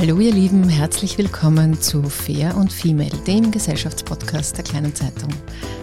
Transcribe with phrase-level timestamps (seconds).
[0.00, 5.28] Hallo ihr Lieben, herzlich willkommen zu Fair und Female, dem Gesellschaftspodcast der kleinen Zeitung.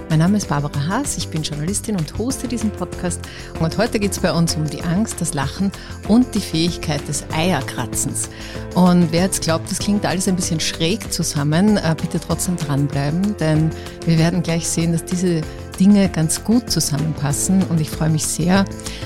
[0.10, 3.22] Mein Name ist Barbara Haas, ich bin Journalistin und hoste diesen Podcast
[3.60, 5.72] und heute geht es bei uns um die Angst, das Lachen
[6.08, 8.32] und die Fähigkeit des Eierkratzens.
[8.74, 13.38] Und wer jetzt glaubt, das klingt alles ein bisschen schräg zusammen, äh, bitte trotzdem dranbleiben,
[13.38, 13.70] denn
[14.08, 15.42] wir werden gleich sehen, dass diese
[15.80, 18.66] Dinge ganz gut zusammenpassen und ich freue mich sehr,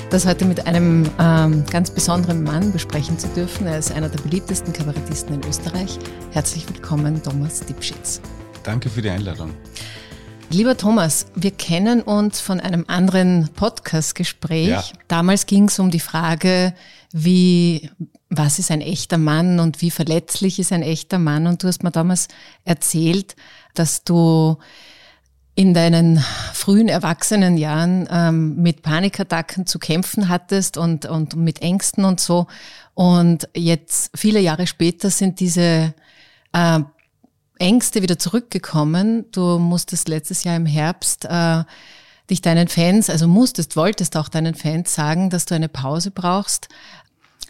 [0.10, 3.68] das heute mit einem ähm, ganz besonderen Mann besprechen zu dürfen.
[3.68, 6.00] Er ist einer der beliebtesten Kabarettisten in Österreich.
[6.32, 8.22] Herzlich willkommen, Thomas Dipschitz.
[8.64, 9.54] Danke für die Einladung.
[10.50, 14.68] Lieber Thomas, wir kennen uns von einem anderen Podcast-Gespräch.
[14.68, 14.84] Ja.
[15.08, 16.74] Damals ging es um die Frage,
[17.12, 17.90] wie,
[18.30, 21.48] was ist ein echter Mann und wie verletzlich ist ein echter Mann?
[21.48, 22.28] Und du hast mir damals
[22.66, 23.36] erzählt,
[23.76, 24.58] dass du
[25.56, 26.24] in deinen
[26.54, 32.48] frühen erwachsenen Jahren ähm, mit Panikattacken zu kämpfen hattest und, und mit Ängsten und so.
[32.94, 35.94] Und jetzt, viele Jahre später, sind diese
[36.54, 36.80] äh,
[37.60, 39.26] Ängste wieder zurückgekommen.
[39.32, 41.64] Du musstest letztes Jahr im Herbst äh,
[42.30, 46.70] dich deinen Fans, also musstest, wolltest auch deinen Fans sagen, dass du eine Pause brauchst.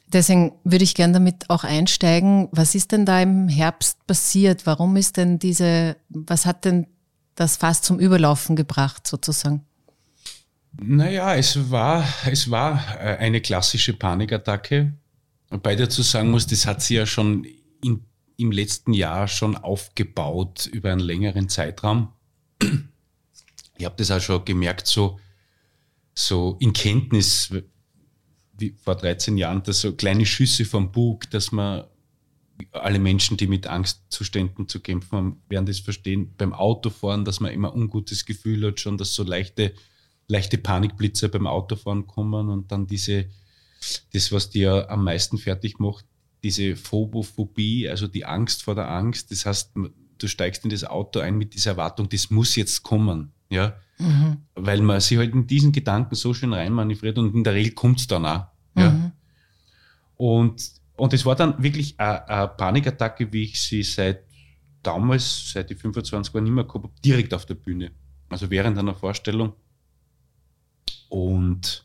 [0.07, 2.49] Deswegen würde ich gern damit auch einsteigen.
[2.51, 4.65] Was ist denn da im Herbst passiert?
[4.65, 6.87] Warum ist denn diese, was hat denn
[7.41, 9.65] das fast zum Überlaufen gebracht, sozusagen?
[10.79, 14.93] Naja, es war, es war äh, eine klassische Panikattacke.
[15.49, 17.45] Wobei dazu sagen muss, das hat sie ja schon
[17.83, 18.05] in
[18.41, 22.11] im letzten Jahr schon aufgebaut über einen längeren Zeitraum.
[23.77, 25.19] Ich habe das auch schon gemerkt, so,
[26.13, 27.53] so in Kenntnis,
[28.57, 31.85] wie vor 13 Jahren, dass so kleine Schüsse vom Bug, dass man
[32.71, 36.33] alle Menschen, die mit Angstzuständen zu kämpfen haben, werden das verstehen.
[36.37, 39.73] Beim Autofahren, dass man immer ein ungutes Gefühl hat, schon, dass so leichte,
[40.27, 43.25] leichte Panikblitze beim Autofahren kommen und dann diese,
[44.13, 46.05] das, was dir am meisten fertig macht,
[46.43, 49.31] diese Phobophobie, also die Angst vor der Angst.
[49.31, 49.71] Das heißt,
[50.17, 53.31] du steigst in das Auto ein mit dieser Erwartung, das muss jetzt kommen.
[53.49, 53.75] Ja?
[53.97, 54.37] Mhm.
[54.55, 57.99] Weil man sich halt in diesen Gedanken so schön reinmanövriert und in der Regel kommt
[57.99, 58.45] es dann auch.
[58.75, 58.91] Ja?
[58.91, 59.11] Mhm.
[60.15, 64.23] Und, und es war dann wirklich eine Panikattacke, wie ich sie seit
[64.83, 67.89] damals, seit die 25 Jahren nicht mehr gehabt habe, direkt auf der Bühne.
[68.29, 69.53] Also während einer Vorstellung.
[71.09, 71.83] Und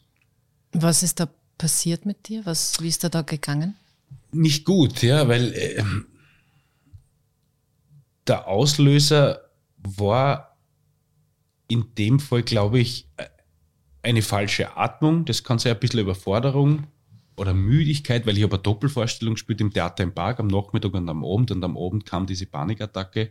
[0.72, 2.44] was ist da passiert mit dir?
[2.44, 3.74] Was, wie ist da da gegangen?
[4.32, 5.82] nicht gut, ja, weil äh,
[8.26, 9.40] der Auslöser
[9.78, 10.58] war
[11.68, 13.08] in dem Fall, glaube ich,
[14.02, 15.24] eine falsche Atmung.
[15.24, 16.86] Das kann sein ein bisschen Überforderung
[17.36, 21.08] oder Müdigkeit, weil ich habe eine Doppelvorstellung gespielt im Theater im Park am Nachmittag und
[21.08, 23.30] am Abend und am Abend kam diese Panikattacke.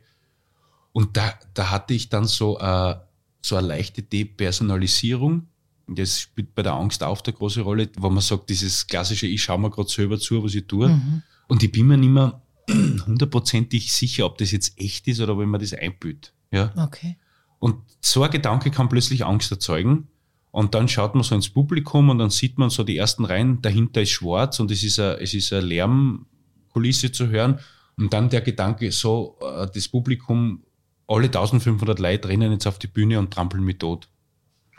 [0.92, 2.96] Und da, da hatte ich dann so, äh,
[3.42, 5.48] so eine leichte Depersonalisierung
[5.88, 9.44] das spielt bei der Angst auch eine große Rolle, wo man sagt, dieses klassische, ich
[9.44, 10.90] schaue mir gerade selber zu, was ich tue.
[10.90, 11.22] Mhm.
[11.48, 15.42] Und ich bin mir nicht mehr hundertprozentig sicher, ob das jetzt echt ist oder ob
[15.42, 16.34] ich mir das einbüht.
[16.52, 16.74] Ja?
[16.76, 17.18] Okay.
[17.60, 20.08] Und so ein Gedanke kann plötzlich Angst erzeugen.
[20.56, 23.62] Und dann schaut man so ins Publikum und dann sieht man so die ersten Reihen,
[23.62, 27.60] dahinter ist schwarz und es ist eine, es ist eine Lärmkulisse zu hören.
[27.98, 30.64] Und dann der Gedanke, so, äh, das Publikum,
[31.08, 34.08] alle 1500 Leute rennen jetzt auf die Bühne und trampeln mich tot.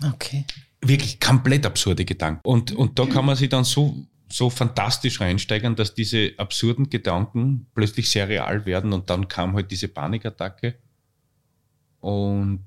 [0.03, 0.45] Okay
[0.89, 2.41] wirklich komplett absurde Gedanken.
[2.45, 3.97] Und, und da kann man sich dann so,
[4.29, 9.71] so fantastisch reinsteigern, dass diese absurden Gedanken plötzlich sehr real werden und dann kam halt
[9.71, 10.75] diese Panikattacke.
[12.01, 12.65] Und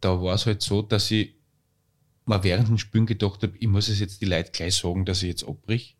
[0.00, 1.35] da war es halt so, dass ich
[2.26, 5.22] mal während dem Spielen gedacht habe, ich muss es jetzt die Leute gleich sagen, dass
[5.22, 5.96] ich jetzt abbrich.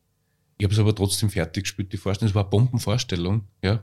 [0.58, 2.30] Ich habe es aber trotzdem fertig gespielt, die Vorstellung.
[2.30, 3.82] Es war eine Bombenvorstellung, ja.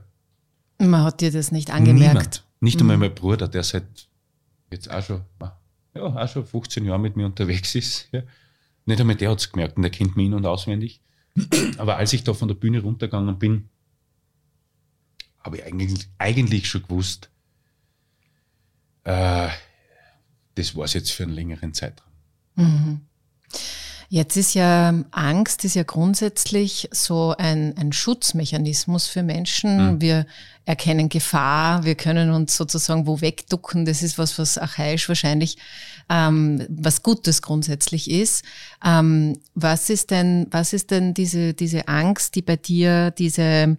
[0.78, 2.14] Man hat dir das nicht angemerkt.
[2.14, 2.44] Niemand.
[2.60, 3.02] Nicht einmal mhm.
[3.02, 4.08] mein Bruder, der seit
[4.70, 5.24] jetzt auch schon
[5.94, 8.08] ja, auch schon 15 Jahre mit mir unterwegs ist.
[8.12, 8.22] Ja.
[8.86, 11.00] Nicht einmal der hat es gemerkt und der kennt mich in- und auswendig.
[11.78, 13.68] Aber als ich da von der Bühne runtergegangen bin,
[15.40, 17.30] habe ich eigentlich, eigentlich schon gewusst,
[19.04, 19.48] äh,
[20.54, 22.13] das war es jetzt für einen längeren Zeitraum.
[22.56, 23.00] Mhm.
[24.14, 29.94] Jetzt ist ja Angst ist ja grundsätzlich so ein, ein Schutzmechanismus für Menschen.
[29.94, 30.00] Mhm.
[30.00, 30.26] Wir
[30.66, 33.84] erkennen Gefahr, wir können uns sozusagen wo wegducken.
[33.84, 35.58] Das ist was, was archaisch wahrscheinlich
[36.08, 38.44] ähm, was Gutes grundsätzlich ist.
[38.84, 43.78] Ähm, was ist denn, was ist denn diese, diese Angst, die bei dir diese,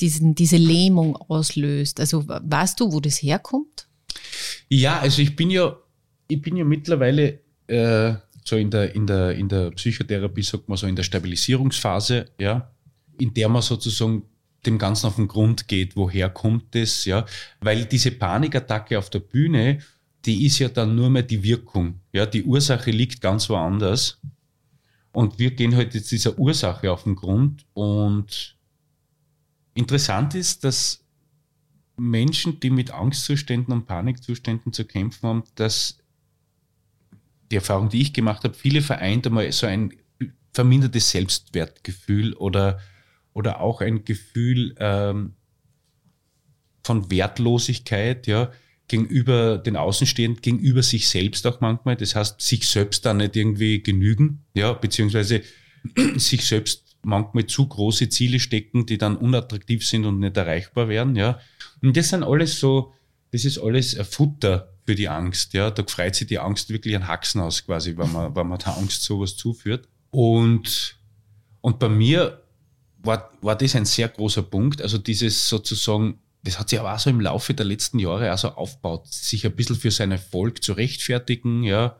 [0.00, 1.98] diesen, diese Lähmung auslöst?
[1.98, 3.88] Also weißt du, wo das herkommt?
[4.68, 5.76] Ja, also ich bin ja,
[6.28, 7.41] ich bin ja mittlerweile
[7.72, 12.26] äh, so in der, in der, in der Psychotherapie sagt man so in der Stabilisierungsphase,
[12.38, 12.70] ja,
[13.18, 14.24] in der man sozusagen
[14.66, 17.24] dem Ganzen auf den Grund geht, woher kommt es, ja,
[17.60, 19.78] weil diese Panikattacke auf der Bühne,
[20.24, 24.20] die ist ja dann nur mehr die Wirkung, ja, die Ursache liegt ganz woanders.
[25.12, 27.66] Und wir gehen halt jetzt dieser Ursache auf den Grund.
[27.74, 28.56] Und
[29.74, 31.04] interessant ist, dass
[31.98, 36.01] Menschen, die mit Angstzuständen und Panikzuständen zu kämpfen haben, dass
[37.52, 39.92] die Erfahrung, die ich gemacht habe, viele vereint einmal so ein
[40.52, 42.80] vermindertes Selbstwertgefühl oder,
[43.34, 45.34] oder auch ein Gefühl ähm,
[46.82, 48.50] von Wertlosigkeit, ja,
[48.88, 51.96] gegenüber den Außenstehenden, gegenüber sich selbst auch manchmal.
[51.96, 55.42] Das heißt, sich selbst da nicht irgendwie genügen, ja, beziehungsweise
[56.16, 61.16] sich selbst manchmal zu große Ziele stecken, die dann unattraktiv sind und nicht erreichbar werden,
[61.16, 61.38] ja.
[61.82, 62.92] Und das sind alles so,
[63.30, 65.70] das ist alles Futter für die Angst, ja.
[65.70, 68.76] Da freut sich die Angst wirklich ein Haxen aus quasi, wenn man, wenn man der
[68.76, 69.88] Angst sowas zuführt.
[70.10, 70.96] Und,
[71.60, 72.42] und bei mir
[72.98, 76.98] war, war das ein sehr großer Punkt, also dieses sozusagen das hat sich aber auch
[76.98, 80.62] so im Laufe der letzten Jahre auch so aufgebaut, sich ein bisschen für seinen Erfolg
[80.62, 81.96] zu rechtfertigen, ja.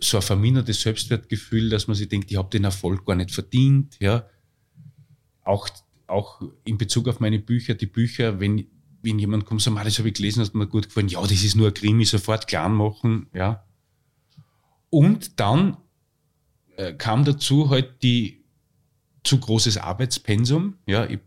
[0.00, 3.96] So ein vermindertes Selbstwertgefühl, dass man sich denkt, ich habe den Erfolg gar nicht verdient,
[4.00, 4.28] ja.
[5.44, 5.68] Auch,
[6.06, 8.66] auch in Bezug auf meine Bücher, die Bücher, wenn,
[9.10, 11.56] wenn jemand kommt sagt, das habe ich gelesen, hat mir gut gefallen, ja, das ist
[11.56, 13.64] nur ein Krimi, sofort klar machen, ja.
[14.90, 15.76] Und dann
[16.76, 18.44] äh, kam dazu halt die
[19.24, 21.20] zu großes Arbeitspensum, ja, ich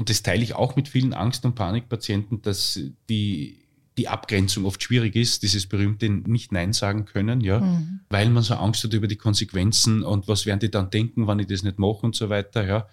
[0.00, 2.80] und das teile ich auch mit vielen Angst- und Panikpatienten, dass
[3.10, 3.58] die,
[3.98, 8.00] die Abgrenzung oft schwierig ist, dieses berühmte nicht Nein sagen können, ja, mhm.
[8.08, 11.38] weil man so Angst hat über die Konsequenzen und was werden die dann denken, wenn
[11.38, 12.88] ich das nicht mache und so weiter, ja.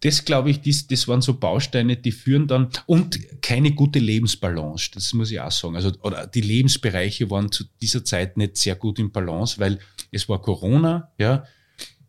[0.00, 4.90] Das glaube ich, das, das waren so Bausteine, die führen dann und keine gute Lebensbalance,
[4.92, 5.74] das muss ich auch sagen.
[5.74, 9.78] Also, oder die Lebensbereiche waren zu dieser Zeit nicht sehr gut im Balance, weil
[10.12, 11.44] es war Corona, ja,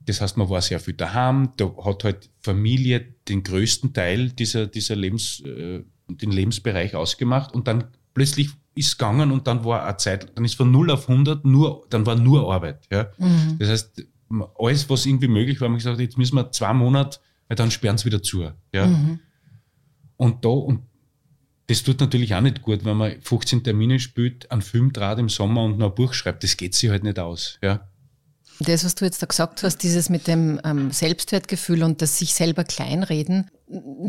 [0.08, 4.66] das heißt, man war sehr viel daheim, da hat halt Familie den größten Teil dieser,
[4.66, 9.86] dieser Lebens, äh, den Lebensbereich ausgemacht und dann plötzlich ist es gegangen und dann war
[9.86, 12.88] eine Zeit, dann ist von 0 auf 100 nur, dann war nur Arbeit.
[12.92, 13.12] Ja.
[13.18, 13.58] Mhm.
[13.60, 14.06] Das heißt,
[14.58, 17.98] alles, was irgendwie möglich war, man gesagt, jetzt müssen wir zwei Monate, weil dann sperren
[17.98, 18.52] sie wieder zu.
[18.74, 18.88] Ja.
[18.88, 19.20] Mhm.
[20.18, 20.82] Und da, und
[21.68, 25.30] das tut natürlich auch nicht gut, wenn man 15 Termine spielt, einen Film draht im
[25.30, 26.44] Sommer und noch ein Buch schreibt.
[26.44, 27.60] Das geht sich halt nicht aus.
[27.62, 27.88] Ja.
[28.60, 32.34] Das, was du jetzt da gesagt hast, dieses mit dem ähm, Selbstwertgefühl und das sich
[32.34, 33.52] selber kleinreden.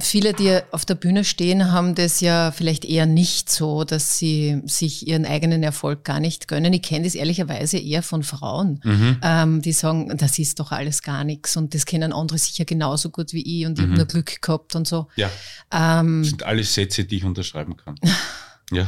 [0.00, 4.62] Viele, die auf der Bühne stehen, haben das ja vielleicht eher nicht so, dass sie
[4.66, 6.72] sich ihren eigenen Erfolg gar nicht gönnen.
[6.72, 9.18] Ich kenne das ehrlicherweise eher von Frauen, mhm.
[9.22, 13.10] ähm, die sagen, das ist doch alles gar nichts und das kennen andere sicher genauso
[13.10, 13.90] gut wie ich und ich mhm.
[13.90, 15.08] habe nur Glück gehabt und so.
[15.16, 15.28] Ja.
[15.72, 17.96] Ähm, das sind alles Sätze, die ich unterschreiben kann.
[18.70, 18.86] ja.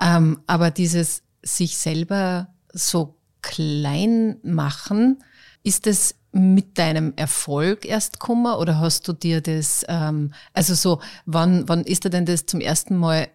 [0.00, 5.22] Ähm, aber dieses sich selber so klein machen.
[5.62, 11.00] Ist es mit deinem Erfolg erst Kummer oder hast du dir das, ähm, also so,
[11.26, 13.28] wann, wann ist dir denn das zum ersten Mal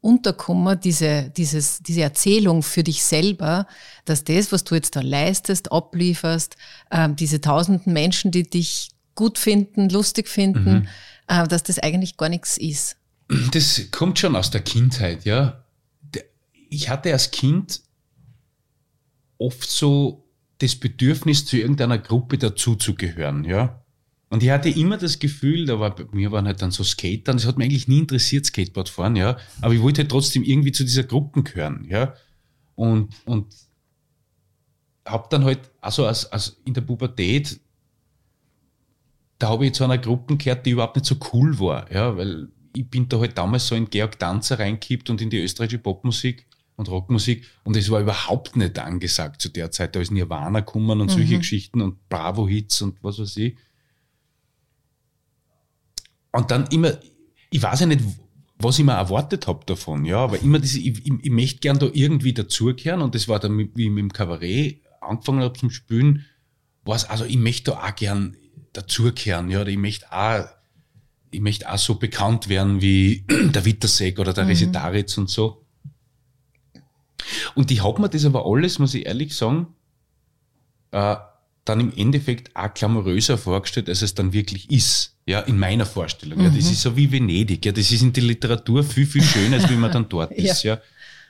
[0.00, 3.66] unterkummer, diese, dieses, diese Erzählung für dich selber,
[4.04, 6.56] dass das, was du jetzt da leistest, ablieferst,
[6.90, 10.88] ähm, diese tausenden Menschen, die dich gut finden, lustig finden, mhm.
[11.26, 12.96] äh, dass das eigentlich gar nichts ist?
[13.52, 15.64] Das kommt schon aus der Kindheit, ja.
[16.68, 17.80] Ich hatte als Kind
[19.38, 20.24] oft so
[20.58, 23.82] das Bedürfnis, zu irgendeiner Gruppe dazuzugehören, ja.
[24.28, 27.46] Und ich hatte immer das Gefühl, da war mir waren halt dann so Skater, das
[27.46, 29.36] hat mich eigentlich nie interessiert, Skateboard fahren, ja.
[29.60, 32.14] Aber ich wollte halt trotzdem irgendwie zu dieser Gruppe gehören, ja.
[32.74, 33.54] Und, und
[35.04, 37.60] hab dann halt, also als, als in der Pubertät,
[39.38, 42.48] da habe ich zu einer Gruppe gehört, die überhaupt nicht so cool war, ja, weil
[42.74, 46.46] ich bin da halt damals so in Georg Danzer reingekippt und in die österreichische Popmusik
[46.76, 47.46] und Rockmusik.
[47.64, 49.96] Und es war überhaupt nicht angesagt zu der Zeit.
[49.96, 51.38] Da ist Nirvana gekommen und solche mhm.
[51.38, 53.56] Geschichten und Bravo-Hits und was weiß ich.
[56.32, 56.92] Und dann immer,
[57.50, 58.02] ich weiß ja nicht,
[58.58, 61.78] was ich mir erwartet habe davon, ja, aber immer diese, ich, ich, ich möchte gern
[61.78, 65.70] da irgendwie dazugehören und das war dann, wie ich mit dem Kabarett angefangen habe zum
[65.70, 66.24] Spielen,
[66.84, 68.36] war es, also ich möchte da auch gern
[68.72, 70.46] dazugehören, ja, oder ich möchte auch,
[71.30, 74.50] ich möchte auch so bekannt werden wie der Wittersek oder der mhm.
[74.50, 75.65] Resetaritz und so.
[77.54, 79.68] Und ich habe mir das aber alles, muss ich ehrlich sagen,
[80.92, 81.16] äh,
[81.64, 85.16] dann im Endeffekt auch glamouröser vorgestellt, als es dann wirklich ist.
[85.26, 86.38] Ja, in meiner Vorstellung.
[86.38, 86.44] Mhm.
[86.44, 86.72] Ja, das mhm.
[86.72, 87.64] ist so wie Venedig.
[87.66, 90.62] Ja, das ist in der Literatur viel, viel schöner, als wie man dann dort ist.
[90.62, 90.80] Ja.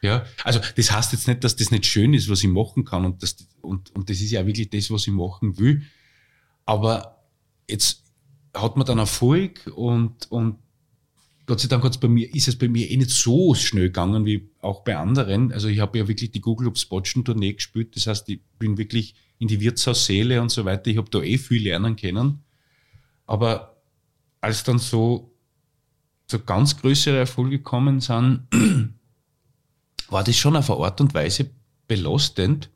[0.02, 3.06] Ja, also das heißt jetzt nicht, dass das nicht schön ist, was ich machen kann
[3.06, 5.82] und das, und, und das ist ja wirklich das, was ich machen will.
[6.66, 7.22] Aber
[7.68, 8.02] jetzt
[8.54, 10.58] hat man dann Erfolg und, und
[11.46, 14.24] Gott sei Dank hat's bei mir, ist es bei mir eh nicht so schnell gegangen
[14.26, 15.52] wie auch bei anderen.
[15.52, 17.94] Also ich habe ja wirklich die Google Ups Botschen Tournee gespielt.
[17.94, 20.90] Das heißt, ich bin wirklich in die Wirtshaussäle und so weiter.
[20.90, 22.40] Ich habe da eh viel lernen können.
[23.26, 23.80] Aber
[24.40, 25.32] als dann so,
[26.28, 28.48] so ganz größere Erfolge gekommen sind,
[30.08, 31.50] war das schon auf eine Art und Weise
[31.86, 32.70] belastend.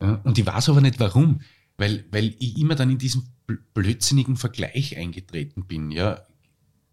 [0.00, 1.40] Und ich weiß aber nicht warum.
[1.80, 3.28] weil, weil ich immer dann in diesen
[3.74, 6.26] blödsinnigen Vergleich eingetreten bin, ja,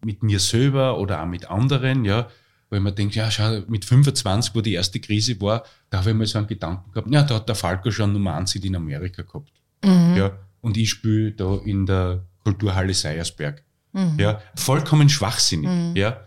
[0.04, 2.28] mit mir selber oder auch mit anderen, ja,
[2.70, 6.16] weil man denkt, ja, schau, mit 25, wo die erste Krise war, da habe ich
[6.16, 9.22] mal so einen Gedanken gehabt, ja, da hat der Falco schon Nummer 1 in Amerika
[9.22, 9.52] gehabt.
[9.84, 10.16] Mhm.
[10.16, 13.64] Ja, und ich spiele da in der Kulturhalle Seiersberg.
[13.92, 14.18] Mhm.
[14.18, 15.70] Ja, vollkommen schwachsinnig.
[15.70, 15.96] Mhm.
[15.96, 16.20] Ja,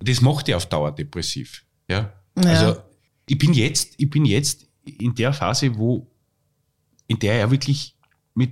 [0.00, 1.64] das macht ja auf Dauer depressiv.
[1.88, 2.50] Ja, ja.
[2.50, 2.80] also
[3.28, 6.06] ich bin jetzt, ich bin jetzt in der Phase, wo,
[7.06, 7.96] in der er wirklich
[8.34, 8.50] mit,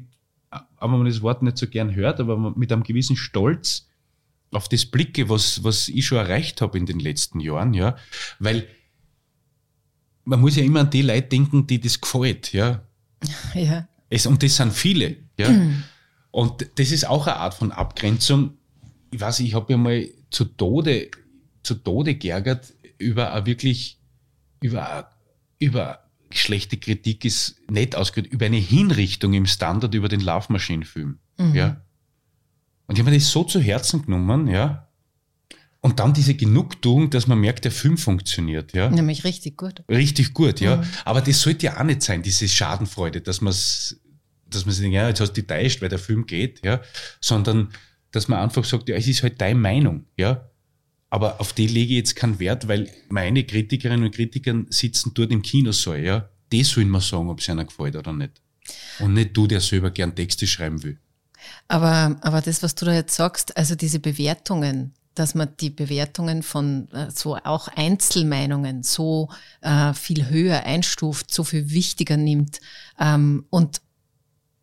[0.51, 3.89] aber man das Wort nicht so gern hört, aber mit einem gewissen Stolz
[4.55, 7.97] auf das blicke, was, was ich schon erreicht habe in den letzten Jahren, ja,
[8.39, 8.67] weil
[10.25, 12.87] man muss ja immer an die Leute denken, die das gefällt, ja.
[13.55, 13.89] Ja.
[14.11, 15.51] Es, und das sind viele, ja.
[15.51, 15.85] Mhm.
[16.31, 18.59] Und das ist auch eine Art von Abgrenzung.
[19.13, 21.09] Ich weiß, ich habe ja mal zu Tode,
[21.63, 24.01] zu Tode geärgert über eine wirklich,
[24.61, 25.11] über,
[25.61, 30.85] über schlechte Kritik ist nicht ausgehört, über eine Hinrichtung im Standard über den Love Machine
[30.85, 31.55] Film, mhm.
[31.55, 31.81] ja.
[32.87, 34.89] Und ich habe mir das so zu Herzen genommen, ja.
[35.81, 38.89] Und dann diese Genugtuung, dass man merkt, der Film funktioniert, ja.
[38.89, 39.83] Nämlich richtig gut.
[39.89, 40.77] Richtig gut, ja.
[40.77, 40.85] Mhm.
[41.05, 43.53] Aber das sollte ja auch nicht sein, diese Schadenfreude, dass man
[44.55, 46.81] dass man sich denkt, ja, jetzt hast du dich täuscht, weil der Film geht, ja.
[47.21, 47.69] Sondern,
[48.13, 50.49] dass man einfach sagt, ja, es ist halt deine Meinung, ja.
[51.11, 55.33] Aber auf die lege ich jetzt keinen Wert, weil meine Kritikerinnen und Kritiker sitzen dort
[55.33, 56.29] im Kinosaal, ja.
[56.53, 58.41] Die sollen mir sagen, ob es einer gefällt oder nicht.
[59.01, 60.99] Und nicht du, der selber gern Texte schreiben will.
[61.69, 66.43] Aber, aber das, was du da jetzt sagst, also diese Bewertungen, dass man die Bewertungen
[66.43, 69.29] von äh, so auch Einzelmeinungen so
[69.61, 72.61] äh, viel höher einstuft, so viel wichtiger nimmt.
[72.99, 73.81] Ähm, und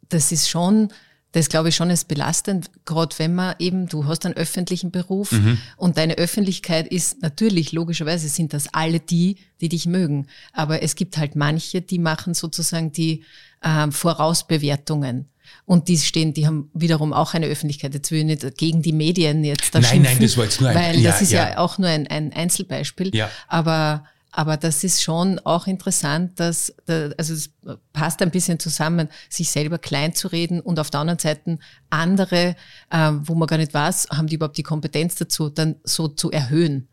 [0.09, 0.89] das ist schon,
[1.31, 5.31] das glaube ich schon ist belastend, gerade wenn man eben, du hast einen öffentlichen Beruf
[5.31, 5.57] mhm.
[5.77, 10.27] und deine Öffentlichkeit ist natürlich, logischerweise sind das alle die, die dich mögen.
[10.51, 13.23] Aber es gibt halt manche, die machen sozusagen die
[13.61, 15.30] äh, Vorausbewertungen.
[15.71, 17.93] Und die stehen, die haben wiederum auch eine Öffentlichkeit.
[17.93, 20.59] Jetzt will ich nicht gegen die Medien jetzt da Nein, schimpfen, nein, das war jetzt
[20.59, 23.15] nur ein Weil ja, das ist ja, ja auch nur ein, ein Einzelbeispiel.
[23.15, 23.31] Ja.
[23.47, 27.51] Aber, aber das ist schon auch interessant, dass, also es
[27.93, 31.57] passt ein bisschen zusammen, sich selber klein zu reden und auf der anderen Seite
[31.89, 32.57] andere,
[32.89, 36.31] äh, wo man gar nicht weiß, haben die überhaupt die Kompetenz dazu, dann so zu
[36.31, 36.89] erhöhen.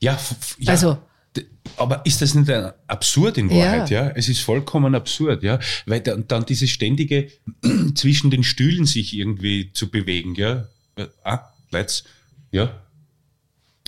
[0.00, 0.18] Ja,
[0.58, 0.72] ja.
[0.72, 0.98] Also,
[1.76, 2.50] aber ist das nicht
[2.86, 3.90] absurd in Wahrheit?
[3.90, 4.06] Ja.
[4.06, 7.30] ja, es ist vollkommen absurd, ja, weil dann, dann dieses ständige
[7.94, 10.66] zwischen den Stühlen sich irgendwie zu bewegen, ja.
[11.22, 12.04] Ah, let's,
[12.50, 12.82] ja,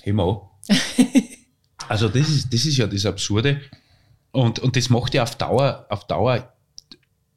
[0.03, 0.43] hey mal.
[1.89, 3.61] also das ist, das ist ja das Absurde
[4.33, 6.53] und, und das macht ja auf Dauer, auf Dauer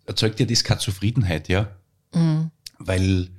[0.06, 1.76] erzeugt ja das keine Zufriedenheit, ja,
[2.14, 2.52] mhm.
[2.78, 3.30] weil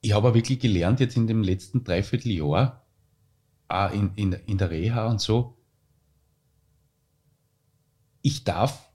[0.00, 2.84] ich habe wirklich gelernt jetzt in dem letzten Dreivierteljahr,
[3.68, 5.55] auch in, in, in der Reha und so,
[8.26, 8.90] ich darf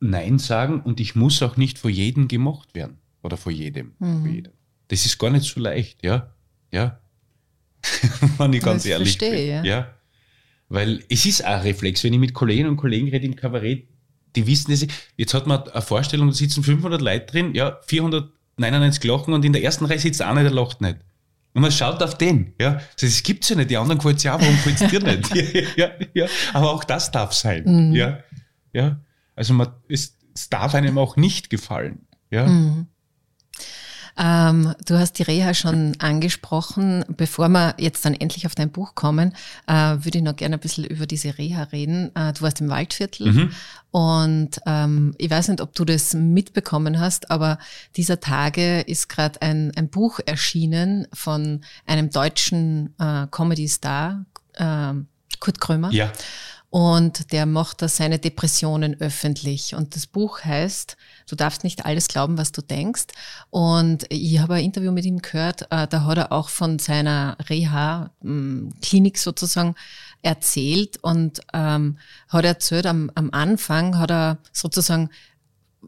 [0.00, 2.98] Nein sagen und ich muss auch nicht vor jedem gemocht werden.
[3.22, 3.92] Oder vor jedem.
[3.98, 4.22] Mhm.
[4.22, 4.52] Vor jedem.
[4.88, 6.34] Das ist gar nicht so leicht, ja.
[6.72, 6.98] Ja.
[8.38, 9.64] Wenn ich ganz das ehrlich verstehe, bin.
[9.64, 9.64] Ja.
[9.64, 9.94] ja.
[10.68, 13.86] Weil es ist ein Reflex, wenn ich mit Kolleginnen und Kollegen rede im Kabarett,
[14.34, 14.86] die wissen das.
[15.16, 19.52] Jetzt hat man eine Vorstellung, da sitzen 500 Leute drin, ja, 499 lachen und in
[19.52, 20.96] der ersten Reihe sitzt einer, der lacht nicht.
[21.54, 22.80] Und man schaut auf den, ja.
[23.00, 23.70] Das gibt's ja nicht.
[23.70, 25.76] Die anderen gefällt's ja auch, warum gefällt's dir nicht?
[25.76, 26.26] ja, ja, ja.
[26.52, 27.94] Aber auch das darf sein, mhm.
[27.94, 28.18] ja.
[28.72, 29.00] Ja.
[29.36, 32.46] Also man, es, es darf einem auch nicht gefallen, ja.
[32.46, 32.88] Mhm.
[34.16, 37.04] Ähm, du hast die Reha schon angesprochen.
[37.08, 39.34] Bevor wir jetzt dann endlich auf dein Buch kommen,
[39.66, 42.14] äh, würde ich noch gerne ein bisschen über diese Reha reden.
[42.14, 43.50] Äh, du warst im Waldviertel mhm.
[43.90, 47.58] und ähm, ich weiß nicht, ob du das mitbekommen hast, aber
[47.96, 54.94] dieser Tage ist gerade ein, ein Buch erschienen von einem deutschen äh, Comedy-Star, äh,
[55.40, 55.90] Kurt Krömer.
[55.92, 56.12] Ja.
[56.74, 59.76] Und der macht da seine Depressionen öffentlich.
[59.76, 60.96] Und das Buch heißt,
[61.30, 63.04] du darfst nicht alles glauben, was du denkst.
[63.50, 67.36] Und ich habe ein Interview mit ihm gehört, äh, da hat er auch von seiner
[67.48, 69.76] Reha-Klinik sozusagen
[70.22, 75.10] erzählt und ähm, hat erzählt, am, am Anfang hat er sozusagen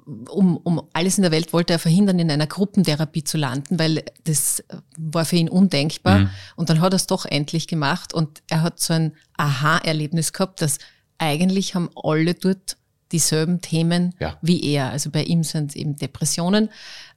[0.04, 4.04] um, um alles in der Welt wollte er verhindern, in einer Gruppentherapie zu landen, weil
[4.24, 4.62] das
[4.96, 6.20] war für ihn undenkbar.
[6.20, 6.30] Mhm.
[6.56, 10.62] Und dann hat er es doch endlich gemacht und er hat so ein Aha-Erlebnis gehabt,
[10.62, 10.78] dass
[11.18, 12.76] eigentlich haben alle dort
[13.12, 14.36] dieselben Themen ja.
[14.42, 14.90] wie er.
[14.90, 16.70] Also bei ihm sind es eben Depressionen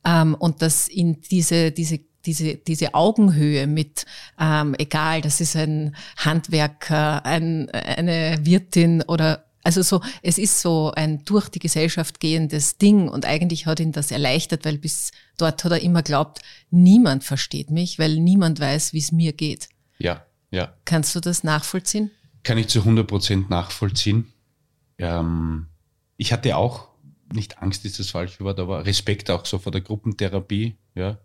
[0.05, 4.05] ähm, und dass in diese, diese diese, diese Augenhöhe mit,
[4.37, 10.91] ähm, egal, das ist ein Handwerker, ein, eine Wirtin oder also so, es ist so
[10.95, 15.63] ein durch die Gesellschaft gehendes Ding und eigentlich hat ihn das erleichtert, weil bis dort
[15.63, 16.39] hat er immer glaubt,
[16.69, 19.69] niemand versteht mich, weil niemand weiß, wie es mir geht.
[19.97, 20.73] Ja, ja.
[20.85, 22.11] Kannst du das nachvollziehen?
[22.43, 24.31] Kann ich zu 100 Prozent nachvollziehen.
[24.97, 25.67] Ähm,
[26.15, 26.89] ich hatte auch
[27.33, 31.19] nicht Angst ist das falsche Wort, aber Respekt auch so vor der Gruppentherapie, ja.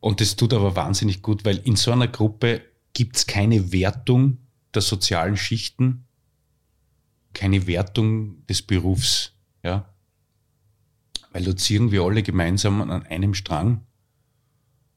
[0.00, 4.38] Und das tut aber wahnsinnig gut, weil in so einer Gruppe gibt es keine Wertung
[4.74, 6.05] der sozialen Schichten,
[7.36, 9.94] keine Wertung des Berufs, ja.
[11.32, 13.84] Weil dort ziehen wir alle gemeinsam an einem Strang.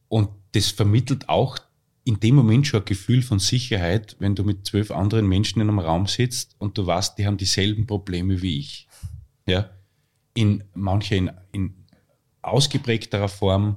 [0.08, 1.60] Und das vermittelt auch
[2.05, 5.67] in dem Moment schon ein Gefühl von Sicherheit, wenn du mit zwölf anderen Menschen in
[5.67, 8.88] einem Raum sitzt und du weißt, die haben dieselben Probleme wie ich.
[9.46, 9.69] Ja?
[10.34, 11.74] In manche in, in
[12.41, 13.75] ausgeprägterer Form,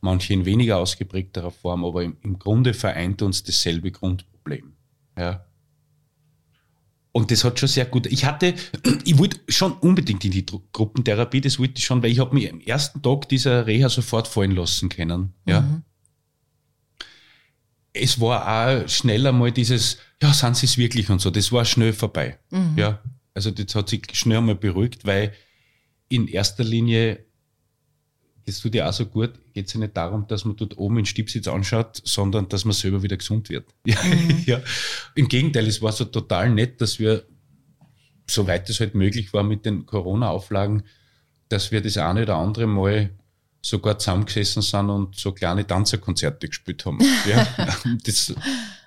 [0.00, 4.72] manche in weniger ausgeprägterer Form, aber im, im Grunde vereint uns dasselbe Grundproblem.
[5.16, 5.46] Ja?
[7.12, 8.06] Und das hat schon sehr gut.
[8.06, 8.54] Ich hatte,
[9.04, 12.50] ich wollte schon unbedingt in die Gruppentherapie, das wollte ich schon, weil ich habe mich
[12.50, 15.32] am ersten Tag dieser Reha sofort fallen lassen können.
[15.44, 15.62] Ja.
[15.62, 15.82] Mhm.
[17.92, 21.30] Es war auch schneller mal dieses, ja, sind sie es wirklich und so.
[21.30, 22.38] Das war schnell vorbei.
[22.50, 22.74] Mhm.
[22.76, 23.02] Ja.
[23.34, 25.32] Also das hat sich schnell einmal beruhigt, weil
[26.08, 27.24] in erster Linie,
[28.50, 30.98] das tut ja auch so gut, geht es ja nicht darum, dass man dort oben
[30.98, 33.66] in Stiebsitz anschaut, sondern dass man selber wieder gesund wird.
[33.86, 34.42] Ja, mhm.
[34.46, 34.60] ja.
[35.14, 37.24] Im Gegenteil, es war so total nett, dass wir,
[38.28, 40.82] soweit es halt möglich war mit den Corona-Auflagen,
[41.48, 43.10] dass wir das eine oder andere Mal
[43.62, 46.98] sogar zusammengesessen sind und so kleine Tanzerkonzerte gespielt haben.
[47.28, 47.46] Ja,
[48.04, 48.34] das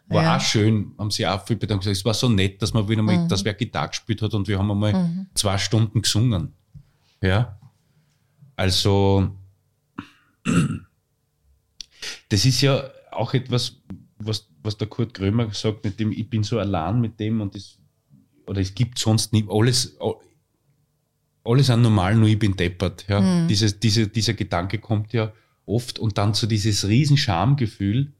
[0.07, 0.37] war ja.
[0.37, 1.85] auch schön, haben sie auch viel bedankt.
[1.85, 3.29] Es war so nett, dass man wieder mal, mhm.
[3.29, 5.27] dass wer Gitarre gespielt hat und wir haben einmal mhm.
[5.35, 6.53] zwei Stunden gesungen.
[7.21, 7.57] Ja.
[8.55, 9.31] Also,
[12.29, 13.77] das ist ja auch etwas,
[14.17, 17.55] was, was der Kurt Krömer sagt, mit dem ich bin so allein mit dem und
[17.55, 17.77] das,
[18.47, 19.97] oder es gibt sonst nicht alles,
[21.43, 23.05] alles an normal, nur ich bin deppert.
[23.07, 23.21] Ja.
[23.21, 23.47] Mhm.
[23.47, 25.31] Dieses, diese, dieser Gedanke kommt ja
[25.65, 28.13] oft und dann so dieses riesen Schamgefühl,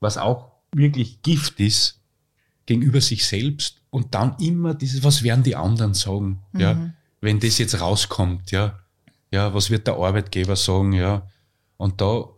[0.00, 2.00] was auch wirklich Gift ist
[2.66, 6.60] gegenüber sich selbst und dann immer dieses, was werden die anderen sagen, mhm.
[6.60, 8.78] ja, wenn das jetzt rauskommt, ja,
[9.30, 11.26] ja, was wird der Arbeitgeber sagen, ja,
[11.76, 12.28] und da,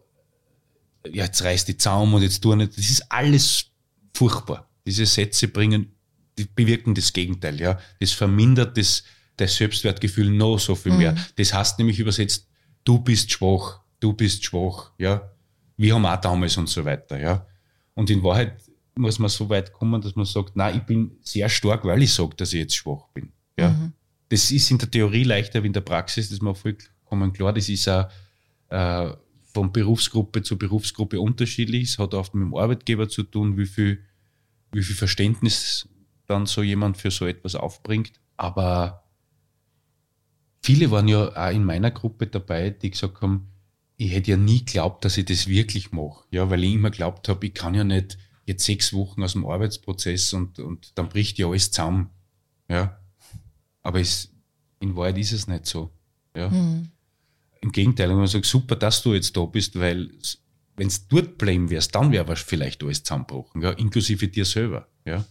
[1.07, 3.67] ja, jetzt reißt die Zaum und jetzt tu nicht, das ist alles
[4.15, 4.69] furchtbar.
[4.87, 5.93] Diese Sätze bringen,
[6.37, 9.05] die bewirken das Gegenteil, ja, das vermindert das,
[9.37, 10.99] das Selbstwertgefühl noch so viel mhm.
[10.99, 11.17] mehr.
[11.37, 12.49] Das heißt nämlich übersetzt,
[12.85, 15.31] du bist schwach, du bist schwach, ja,
[15.77, 17.47] wir haben auch damals und so weiter, ja.
[17.95, 18.57] Und in Wahrheit
[18.99, 22.13] muss man so weit kommen, dass man sagt, na, ich bin sehr stark, weil ich
[22.13, 23.33] sage, dass ich jetzt schwach bin.
[23.59, 23.71] Ja.
[23.71, 23.93] Mhm.
[24.29, 27.53] Das ist in der Theorie leichter wie in der Praxis, das ist mir vollkommen klar.
[27.53, 28.09] Das ist auch
[28.69, 29.11] äh,
[29.59, 31.91] von Berufsgruppe zu Berufsgruppe unterschiedlich.
[31.91, 34.05] Es hat oft mit dem Arbeitgeber zu tun, wie viel,
[34.71, 35.89] wie viel Verständnis
[36.27, 38.13] dann so jemand für so etwas aufbringt.
[38.37, 39.03] Aber
[40.63, 43.49] viele waren ja auch in meiner Gruppe dabei, die gesagt haben,
[43.97, 46.25] ich hätte ja nie geglaubt, dass ich das wirklich mache.
[46.31, 48.17] Ja, weil ich immer glaubt habe, ich kann ja nicht
[48.47, 52.11] jetzt sechs Wochen aus dem Arbeitsprozess und, und dann bricht ja alles zusammen.
[52.69, 53.01] Ja.
[53.83, 54.33] Aber es,
[54.79, 55.91] in Wahrheit ist es nicht so.
[56.37, 56.49] Ja.
[56.49, 56.91] Mhm.
[57.61, 60.11] Im Gegenteil, wenn man sagt, super, dass du jetzt da bist, weil
[60.77, 64.87] wenn es dort bleiben wärst, dann wäre vielleicht alles zusammenbrochen, ja, inklusive dir selber.
[65.05, 65.25] Ja.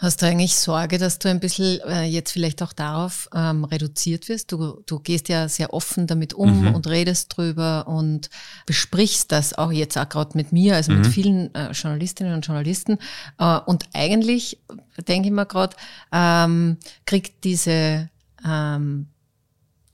[0.00, 4.30] Hast du eigentlich Sorge, dass du ein bisschen äh, jetzt vielleicht auch darauf ähm, reduziert
[4.30, 4.50] wirst?
[4.50, 6.74] Du, du gehst ja sehr offen damit um mhm.
[6.74, 8.30] und redest drüber und
[8.64, 10.98] besprichst das auch jetzt auch gerade mit mir, also mhm.
[11.00, 12.98] mit vielen äh, Journalistinnen und Journalisten.
[13.38, 14.58] Äh, und eigentlich,
[15.06, 15.76] denke ich mir gerade,
[16.12, 18.08] ähm, kriegt diese
[18.42, 19.06] ähm,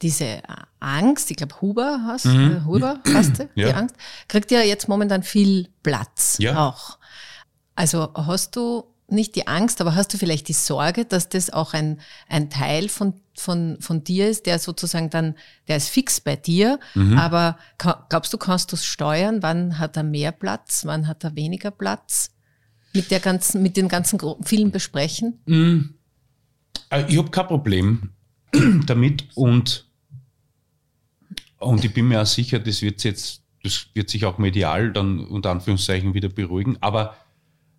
[0.03, 0.43] diese
[0.81, 2.67] Angst, ich glaube Huber hast, mhm.
[2.67, 3.69] Huber hast du, ja.
[3.69, 3.97] die Angst,
[4.29, 6.69] kriegt ja jetzt momentan viel Platz ja.
[6.69, 6.99] auch.
[7.75, 11.75] Also hast du nicht die Angst, aber hast du vielleicht die Sorge, dass das auch
[11.75, 15.37] ein, ein Teil von, von, von dir ist, der sozusagen dann,
[15.69, 17.17] der ist fix bei dir, mhm.
[17.17, 19.43] aber glaubst du, kannst du es steuern?
[19.43, 20.85] Wann hat er mehr Platz?
[20.85, 22.31] Wann hat er weniger Platz?
[22.93, 25.41] Mit der ganzen, mit den ganzen vielen Besprechen?
[25.47, 25.95] Mhm.
[27.09, 28.11] Ich habe kein Problem
[28.87, 29.86] damit und,
[31.59, 35.21] und ich bin mir auch sicher, das wird jetzt, das wird sich auch medial dann
[35.21, 37.17] unter Anführungszeichen wieder beruhigen, aber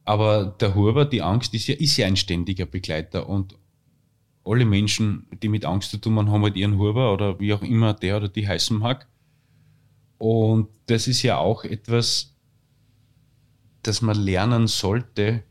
[0.07, 3.57] aber der Huber, die Angst ist ja, ist ja ein ständiger Begleiter und
[4.45, 7.61] alle Menschen, die mit Angst zu tun haben, haben halt ihren Huber oder wie auch
[7.61, 9.05] immer der oder die heißen mag.
[10.17, 12.37] Und das ist ja auch etwas,
[13.83, 15.43] das man lernen sollte,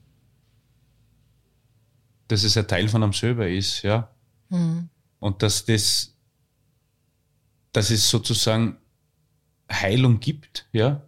[2.28, 4.10] dass es ein Teil von einem selber ist, ja.
[4.48, 4.88] Mhm.
[5.20, 6.15] Und dass das,
[7.76, 8.78] dass es sozusagen
[9.70, 11.06] Heilung gibt, ja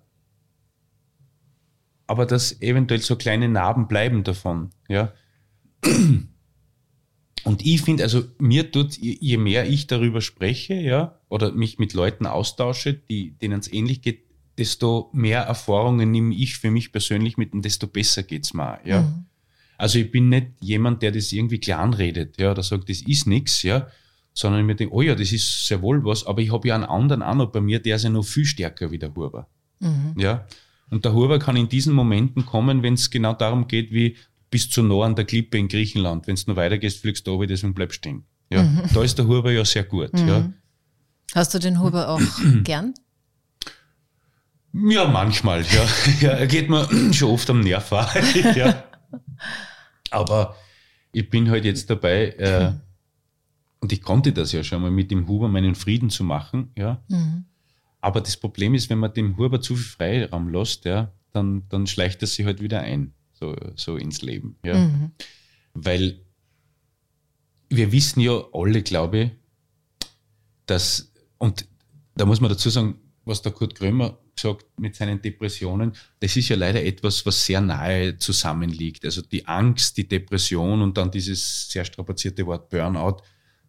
[2.08, 5.12] aber dass eventuell so kleine Narben bleiben davon, ja.
[7.44, 11.92] Und ich finde, also mir tut, je mehr ich darüber spreche, ja, oder mich mit
[11.92, 14.24] Leuten austausche, die, denen es ähnlich geht,
[14.56, 19.02] desto mehr Erfahrungen nehme ich für mich persönlich mit und desto besser geht's mir, ja.
[19.02, 19.26] Mhm.
[19.76, 23.26] Also ich bin nicht jemand, der das irgendwie klar anredet, ja, oder sagt, das ist
[23.26, 23.86] nichts, ja,
[24.38, 26.76] sondern ich mir denke, oh ja, das ist sehr wohl was, aber ich habe ja
[26.76, 29.48] einen anderen auch noch bei mir, der ist ja noch viel stärker wie der Huber.
[29.80, 30.14] Mhm.
[30.16, 30.46] Ja.
[30.90, 34.16] Und der Huber kann in diesen Momenten kommen, wenn es genau darum geht, wie
[34.48, 36.28] bis zu nah an der Klippe in Griechenland.
[36.28, 38.26] Wenn du noch weitergehst, fliegst du oben, deswegen bleibst stehen.
[38.48, 38.82] Ja, mhm.
[38.94, 40.12] da ist der Huber ja sehr gut.
[40.12, 40.28] Mhm.
[40.28, 40.52] Ja.
[41.34, 42.20] Hast du den Huber auch
[42.62, 42.94] gern?
[44.72, 45.84] Ja, manchmal, ja.
[46.20, 46.30] ja.
[46.30, 47.90] Er geht mir schon oft am Nerv.
[48.54, 48.84] ja.
[50.12, 50.54] Aber
[51.10, 52.72] ich bin halt jetzt dabei, äh,
[53.80, 57.02] und ich konnte das ja schon mal mit dem Huber meinen Frieden zu machen, ja.
[57.08, 57.44] Mhm.
[58.00, 61.86] Aber das Problem ist, wenn man dem Huber zu viel Freiraum lässt, ja, dann, dann
[61.86, 64.78] schleicht er sich halt wieder ein, so, so ins Leben, ja.
[64.78, 65.12] Mhm.
[65.74, 66.20] Weil
[67.68, 69.30] wir wissen ja alle, glaube ich,
[70.66, 71.66] dass, und
[72.14, 76.48] da muss man dazu sagen, was der Kurt Krömer gesagt mit seinen Depressionen, das ist
[76.48, 79.04] ja leider etwas, was sehr nahe zusammenliegt.
[79.04, 83.18] Also die Angst, die Depression und dann dieses sehr strapazierte Wort Burnout,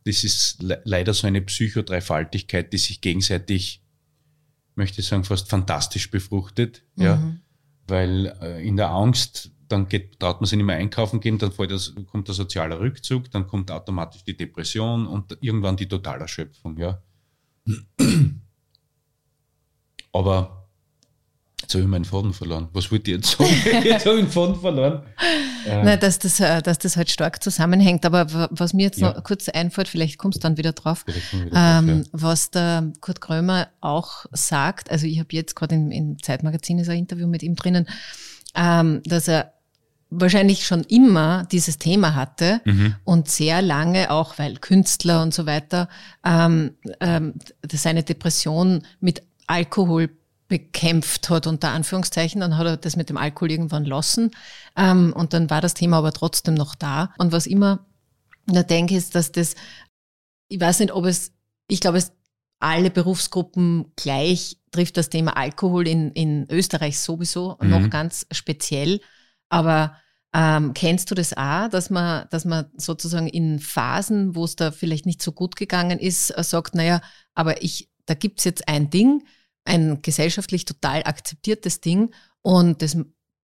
[0.05, 3.83] das ist le leider so eine Psychodreifaltigkeit, die sich gegenseitig,
[4.75, 6.83] möchte ich sagen, fast fantastisch befruchtet.
[6.95, 7.03] Mhm.
[7.03, 7.35] Ja?
[7.87, 11.51] Weil äh, in der Angst, dann geht, traut man sich nicht mehr einkaufen gehen, dann
[11.67, 16.77] das, kommt der soziale Rückzug, dann kommt automatisch die Depression und irgendwann die Totalerschöpfung.
[16.77, 17.03] Ja?
[20.11, 20.58] Aber
[21.61, 22.69] Jetzt habe ich meinen Faden verloren.
[22.73, 23.49] Was wollte ich jetzt sagen?
[23.83, 25.03] jetzt habe ich den Faden verloren.
[25.65, 25.83] Äh.
[25.83, 28.05] Nein, dass das, äh, dass das halt stark zusammenhängt.
[28.05, 29.13] Aber was mir jetzt ja.
[29.13, 32.03] noch kurz einfällt, vielleicht kommst du dann wieder drauf, wieder ähm, drauf ja.
[32.11, 36.89] was der Kurt Krömer auch sagt, also ich habe jetzt gerade im, im Zeitmagazin ist
[36.89, 37.87] ein Interview mit ihm drinnen,
[38.55, 39.53] ähm, dass er
[40.09, 42.95] wahrscheinlich schon immer dieses Thema hatte mhm.
[43.03, 45.87] und sehr lange auch, weil Künstler und so weiter,
[46.25, 47.35] ähm, ähm,
[47.71, 50.09] seine Depression mit Alkohol
[50.49, 52.41] bekämpft hat, unter Anführungszeichen.
[52.41, 54.31] Dann hat er das mit dem Alkohol irgendwann lassen.
[54.75, 57.13] Ähm, und dann war das Thema aber trotzdem noch da.
[57.17, 57.85] Und was immer
[58.47, 59.55] da denke, ist, dass das,
[60.49, 61.31] ich weiß nicht, ob es,
[61.67, 62.11] ich glaube, es
[62.59, 67.69] alle Berufsgruppen gleich trifft das Thema Alkohol in, in Österreich sowieso mhm.
[67.69, 68.99] noch ganz speziell.
[69.47, 69.95] Aber
[70.33, 74.71] ähm, kennst du das auch, dass man, dass man sozusagen in Phasen, wo es da
[74.71, 77.01] vielleicht nicht so gut gegangen ist, äh, sagt, naja,
[77.33, 79.23] aber ich, da gibt's jetzt ein Ding,
[79.69, 82.97] ein gesellschaftlich total akzeptiertes Ding und das,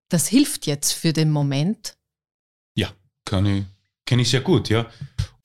[0.09, 1.97] das hilft jetzt für den Moment.
[2.75, 2.91] Ja,
[3.25, 3.65] kann ich,
[4.05, 4.89] kenne ich sehr gut, ja.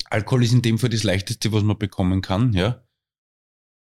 [0.06, 2.84] Alkohol ist in dem Fall das Leichteste, was man bekommen kann, ja.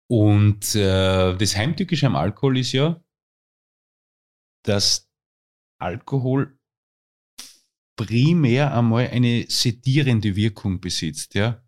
[0.09, 3.03] Und äh, das Heimtückische am Alkohol ist ja,
[4.65, 5.11] dass
[5.79, 6.59] Alkohol
[7.97, 11.62] primär einmal eine sedierende Wirkung besitzt, ja.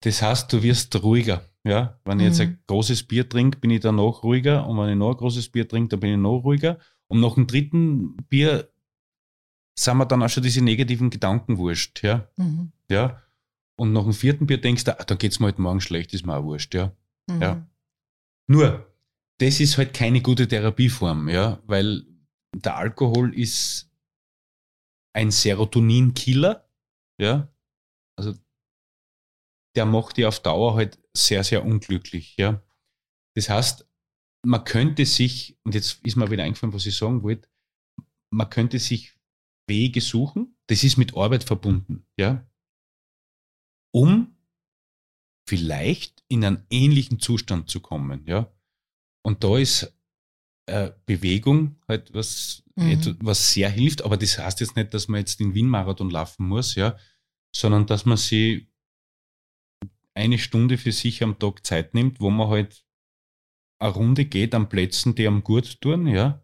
[0.00, 1.44] Das heißt, du wirst ruhiger.
[1.62, 2.58] Ja, wenn ich jetzt ein mhm.
[2.66, 4.66] großes Bier trinke, bin ich dann noch ruhiger.
[4.66, 6.78] Und wenn ich noch ein großes Bier trinke, dann bin ich noch ruhiger.
[7.08, 8.70] Und nach dem dritten Bier
[9.78, 12.02] sind wir dann auch schon diese negativen Gedanken wurscht.
[12.02, 12.28] Ja.
[12.36, 12.72] Mhm.
[12.90, 13.22] ja.
[13.76, 16.14] Und nach dem vierten Bier denkst du, ah, da geht es mir heute Morgen schlecht,
[16.14, 16.74] ist mir auch wurscht.
[16.74, 16.92] Ja.
[17.28, 17.42] Mhm.
[17.42, 17.66] ja.
[18.46, 18.86] Nur,
[19.38, 22.04] das ist halt keine gute Therapieform, ja, weil
[22.54, 23.90] der Alkohol ist
[25.12, 26.68] ein Serotonin-Killer.
[27.18, 27.48] Ja.
[29.76, 32.36] Der macht die auf Dauer halt sehr, sehr unglücklich.
[32.36, 32.62] Ja.
[33.34, 33.86] Das heißt,
[34.44, 37.48] man könnte sich, und jetzt ist mir wieder eingefallen, was ich sagen wollte,
[38.32, 39.16] man könnte sich
[39.68, 42.46] Wege suchen, das ist mit Arbeit verbunden, ja,
[43.92, 44.36] um
[45.48, 48.52] vielleicht in einen ähnlichen Zustand zu kommen, ja.
[49.22, 49.92] Und da ist
[50.66, 53.18] äh, Bewegung halt was, mhm.
[53.20, 56.74] was sehr hilft, aber das heißt jetzt nicht, dass man jetzt den Wien-Marathon laufen muss,
[56.74, 56.96] ja,
[57.54, 58.69] sondern dass man sich
[60.14, 62.84] eine Stunde für sich am Tag Zeit nimmt, wo man halt
[63.78, 66.42] eine Runde geht an Plätzen, die am gut tun, ja.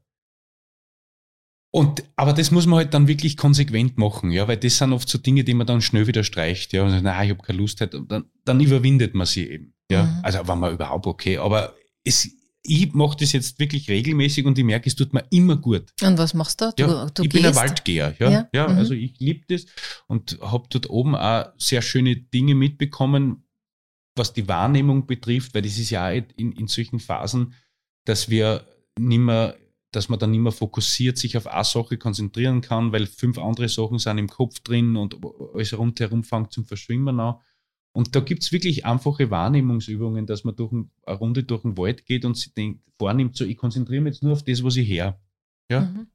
[1.70, 5.08] Und, aber das muss man halt dann wirklich konsequent machen, ja, weil das sind oft
[5.08, 7.58] so Dinge, die man dann schnell wieder streicht, ja, und sagt, na, ich habe keine
[7.58, 10.04] Lust, halt, dann, dann überwindet man sie eben, ja.
[10.04, 10.20] Mhm.
[10.22, 12.30] Also war man überhaupt okay, aber es,
[12.62, 15.92] ich mache das jetzt wirklich regelmäßig und ich merke, es tut mir immer gut.
[16.02, 16.72] Und was machst du?
[16.76, 17.42] du, ja, du ich gehst?
[17.42, 18.16] bin ein Waldgeher.
[18.18, 18.48] Ja, ja.
[18.52, 18.78] ja mhm.
[18.78, 19.66] also ich liebe das
[20.06, 23.45] und habe dort oben auch sehr schöne Dinge mitbekommen,
[24.16, 27.54] was die Wahrnehmung betrifft, weil das ist ja in, in solchen Phasen,
[28.04, 28.66] dass wir
[28.98, 29.54] nimmer,
[29.92, 33.68] dass man dann nicht mehr fokussiert sich auf eine Sache konzentrieren kann, weil fünf andere
[33.68, 35.16] Sachen sind im Kopf drin und
[35.54, 37.36] alles rundherum fängt zum Verschwimmen an.
[37.92, 41.78] Und da gibt es wirklich einfache Wahrnehmungsübungen, dass man durch ein, eine Runde durch den
[41.78, 44.76] Wald geht und sich denkt, vornimmt, so ich konzentriere mich jetzt nur auf das, was
[44.76, 45.18] ich her.
[45.70, 45.80] Ja?
[45.80, 46.06] Mhm.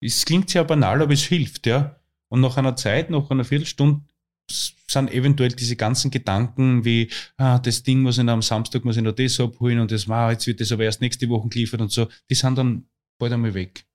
[0.00, 2.00] Es klingt sehr banal, aber es hilft, ja.
[2.28, 4.02] Und nach einer Zeit, nach einer Viertelstunde,
[4.50, 8.96] sind eventuell diese ganzen Gedanken wie, ah, das Ding muss ich noch am Samstag, muss
[8.96, 11.80] ich noch das abholen und das war, jetzt wird das aber erst nächste Woche geliefert
[11.80, 12.84] und so, die sind dann
[13.18, 13.86] bald einmal weg.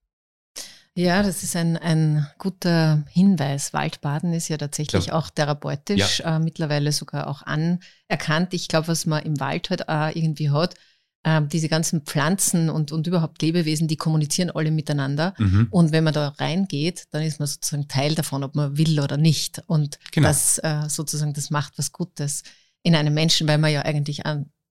[0.95, 3.73] Ja, das ist ein, ein guter Hinweis.
[3.73, 5.13] Waldbaden ist ja tatsächlich ja.
[5.13, 6.35] auch therapeutisch, ja.
[6.35, 8.53] äh, mittlerweile sogar auch anerkannt.
[8.53, 10.75] Ich glaube, was man im Wald halt äh, irgendwie hat,
[11.23, 15.33] äh, diese ganzen Pflanzen und, und überhaupt Lebewesen, die kommunizieren alle miteinander.
[15.37, 15.67] Mhm.
[15.69, 19.17] Und wenn man da reingeht, dann ist man sozusagen Teil davon, ob man will oder
[19.17, 19.61] nicht.
[19.67, 20.27] Und genau.
[20.27, 22.43] das äh, sozusagen, das macht was Gutes
[22.83, 24.21] in einem Menschen, weil man ja eigentlich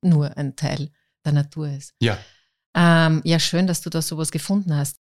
[0.03, 0.91] nur ein Teil
[1.25, 1.95] der Natur ist.
[2.01, 2.17] Ja.
[2.75, 4.99] Ähm, ja, schön, dass du da sowas gefunden hast.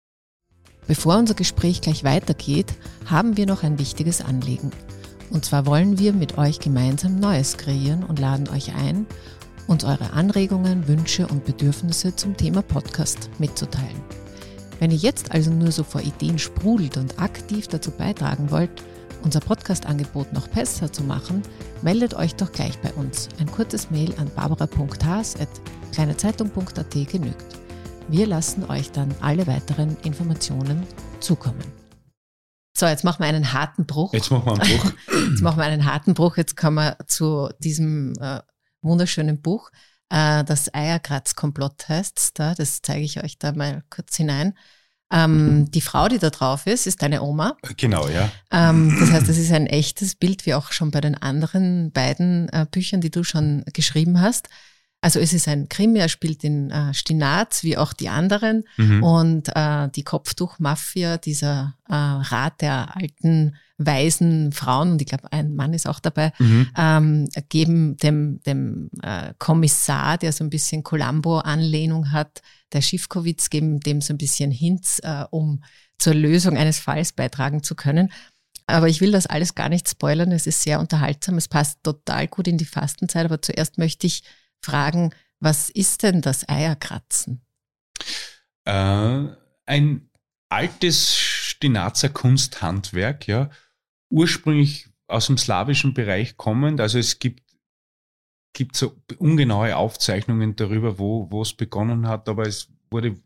[0.87, 2.75] Bevor unser Gespräch gleich weitergeht,
[3.07, 4.71] haben wir noch ein wichtiges Anliegen.
[5.31, 9.07] Und zwar wollen wir mit euch gemeinsam Neues kreieren und laden euch ein,
[9.67, 14.03] uns eure Anregungen, Wünsche und Bedürfnisse zum Thema Podcast mitzuteilen.
[14.79, 18.71] Wenn ihr jetzt also nur so vor Ideen sprudelt und aktiv dazu beitragen wollt,
[19.23, 21.43] unser Podcast-Angebot noch besser zu machen,
[21.83, 23.29] meldet euch doch gleich bei uns.
[23.41, 27.59] Ein kurzes Mail an barbara.haas.kleinezeitung.at genügt.
[28.09, 30.87] Wir lassen euch dann alle weiteren Informationen
[31.21, 31.65] zukommen.
[32.77, 34.13] So, jetzt machen wir einen harten Bruch.
[34.13, 34.93] Jetzt machen wir einen Bruch.
[35.31, 36.37] jetzt machen wir einen harten Bruch.
[36.37, 38.41] Jetzt kommen wir zu diesem äh,
[38.85, 39.71] wunderschönen Buch.
[40.11, 42.55] Äh, das Eierkratz-Komplott heißt es da.
[42.55, 44.55] Das zeige ich euch da mal kurz hinein.
[45.13, 47.57] Ähm, die Frau, die da drauf ist, ist deine Oma.
[47.77, 48.31] Genau, ja.
[48.51, 52.49] Ähm, das heißt, es ist ein echtes Bild, wie auch schon bei den anderen beiden
[52.49, 54.49] äh, Büchern, die du schon geschrieben hast.
[55.05, 58.65] Also es ist ein Krimi, er spielt in äh, Stinaz, wie auch die anderen.
[58.79, 59.03] Mhm.
[59.03, 65.55] Und äh, die Kopftuchmafia, dieser äh, Rat der alten, weisen Frauen, und ich glaube, ein
[65.57, 66.71] Mann ist auch dabei, mhm.
[66.79, 72.41] ähm, geben dem, dem äh, Kommissar, der so ein bisschen Columbo-Anlehnung hat,
[72.73, 75.63] der Schiffkowitz, geben dem so ein bisschen Hints, äh, um
[75.99, 78.11] zur Lösung eines Falls beitragen zu können.
[78.67, 80.33] Aber ich will das alles gar nicht spoilern.
[80.33, 81.37] Es ist sehr unterhaltsam.
[81.37, 83.27] Es passt total gut in die Fastenzeit.
[83.27, 84.23] Aber zuerst möchte ich
[84.65, 87.45] fragen, was ist denn das Eierkratzen?
[88.65, 89.25] Äh,
[89.67, 90.11] ein
[90.49, 93.51] altes Stinazer Kunsthandwerk, ja,
[94.11, 96.81] ursprünglich aus dem slawischen Bereich kommend.
[96.81, 97.43] Also es gibt,
[98.53, 103.17] gibt so ungenaue Aufzeichnungen darüber, wo, wo es begonnen hat, aber es wurde,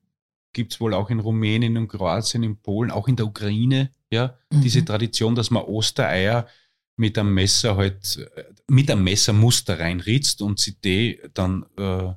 [0.53, 4.37] gibt es wohl auch in Rumänien und Kroatien, in Polen, auch in der Ukraine, ja,
[4.51, 4.62] mhm.
[4.62, 6.48] diese Tradition, dass man Ostereier
[6.96, 8.29] mit einem Messer halt,
[8.68, 12.12] mit einem Messermuster reinritzt und sie die dann äh,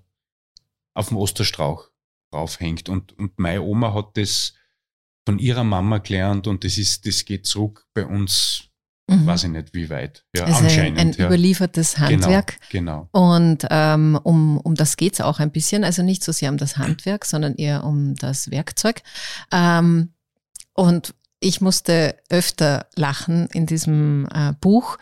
[0.94, 1.90] auf dem Osterstrauch
[2.32, 2.90] draufhängt.
[2.90, 4.54] Und, und meine Oma hat das
[5.26, 8.64] von ihrer Mama gelernt und das ist, das geht zurück bei uns,
[9.08, 9.26] mhm.
[9.26, 10.26] weiß ich nicht wie weit.
[10.36, 11.00] Ja, also anscheinend.
[11.00, 11.28] Ein, ein ja.
[11.28, 12.58] überliefertes genau, Handwerk.
[12.70, 13.08] Genau.
[13.12, 13.36] genau.
[13.38, 16.58] Und ähm, um, um das geht es auch ein bisschen, also nicht so sehr um
[16.58, 19.04] das Handwerk, sondern eher um das Werkzeug.
[19.52, 20.14] Ähm,
[20.74, 24.98] und ich musste öfter lachen in diesem äh, Buch,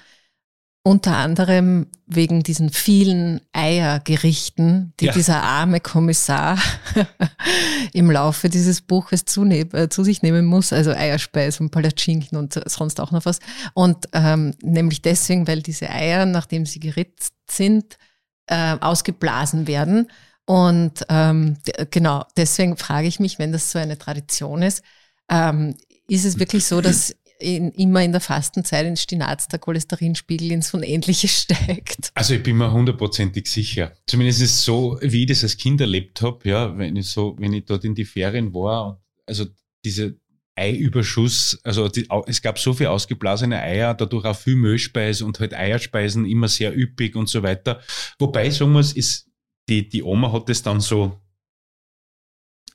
[0.90, 5.14] unter anderem wegen diesen vielen Eiergerichten, die ja.
[5.14, 6.58] dieser arme Kommissar
[7.94, 12.60] im Laufe dieses Buches zu, äh, zu, sich nehmen muss, also Eierspeis und Palatschinken und
[12.66, 13.38] sonst auch noch was.
[13.76, 18.00] Und ähm, nämlich deswegen, weil diese Eier, nachdem sie geritzt sind,
[18.48, 20.10] äh, ausgeblasen werden.
[20.48, 21.58] Und ähm,
[21.92, 24.82] genau, deswegen frage ich mich, wenn das so eine Tradition ist,
[25.30, 25.76] ähm,
[26.08, 30.74] ist es wirklich so, dass in, immer in der Fastenzeit in Stinaz der Cholesterinspiegel ins
[30.74, 32.12] Unendliche steigt?
[32.14, 33.94] Also ich bin mir hundertprozentig sicher.
[34.06, 37.36] Zumindest ist es so, wie ich das als Kind erlebt habe, ja, wenn ich so,
[37.40, 39.46] wenn ich dort in die Ferien war, also
[39.86, 40.20] diese
[40.56, 45.54] Eiüberschuss, also die, es gab so viel ausgeblasene Eier, dadurch auch viel Mehlspeise und halt
[45.54, 47.80] Eierspeisen immer sehr üppig und so weiter.
[48.20, 49.30] Wobei, sagen wir es, ist,
[49.70, 51.18] die, die Oma hat es dann so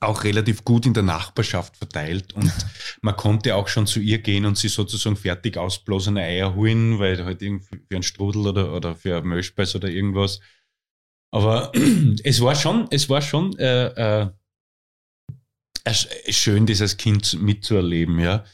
[0.07, 2.53] auch relativ gut in der Nachbarschaft verteilt und
[3.03, 7.25] man konnte auch schon zu ihr gehen und sie sozusagen fertig ausblasene Eier holen, weil
[7.25, 10.41] halt irgendwie für einen Strudel oder, oder für ein Milchspeis oder irgendwas.
[11.33, 11.73] Aber
[12.25, 14.31] es war schon, es war schon äh, äh,
[16.31, 18.45] schön, dieses Kind mitzuerleben, ja.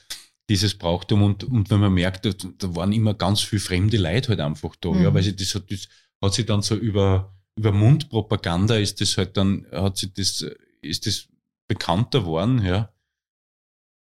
[0.49, 4.31] Dieses Brauchtum und, und wenn man merkt, da, da waren immer ganz viele fremde Leute
[4.31, 5.03] halt einfach da, mhm.
[5.03, 5.89] ja, weil sie das hat, das
[6.23, 10.45] hat sie dann so über, über Mundpropaganda ist das halt dann, hat sie das,
[10.83, 11.29] ist das
[11.71, 12.93] bekannter worden, ja.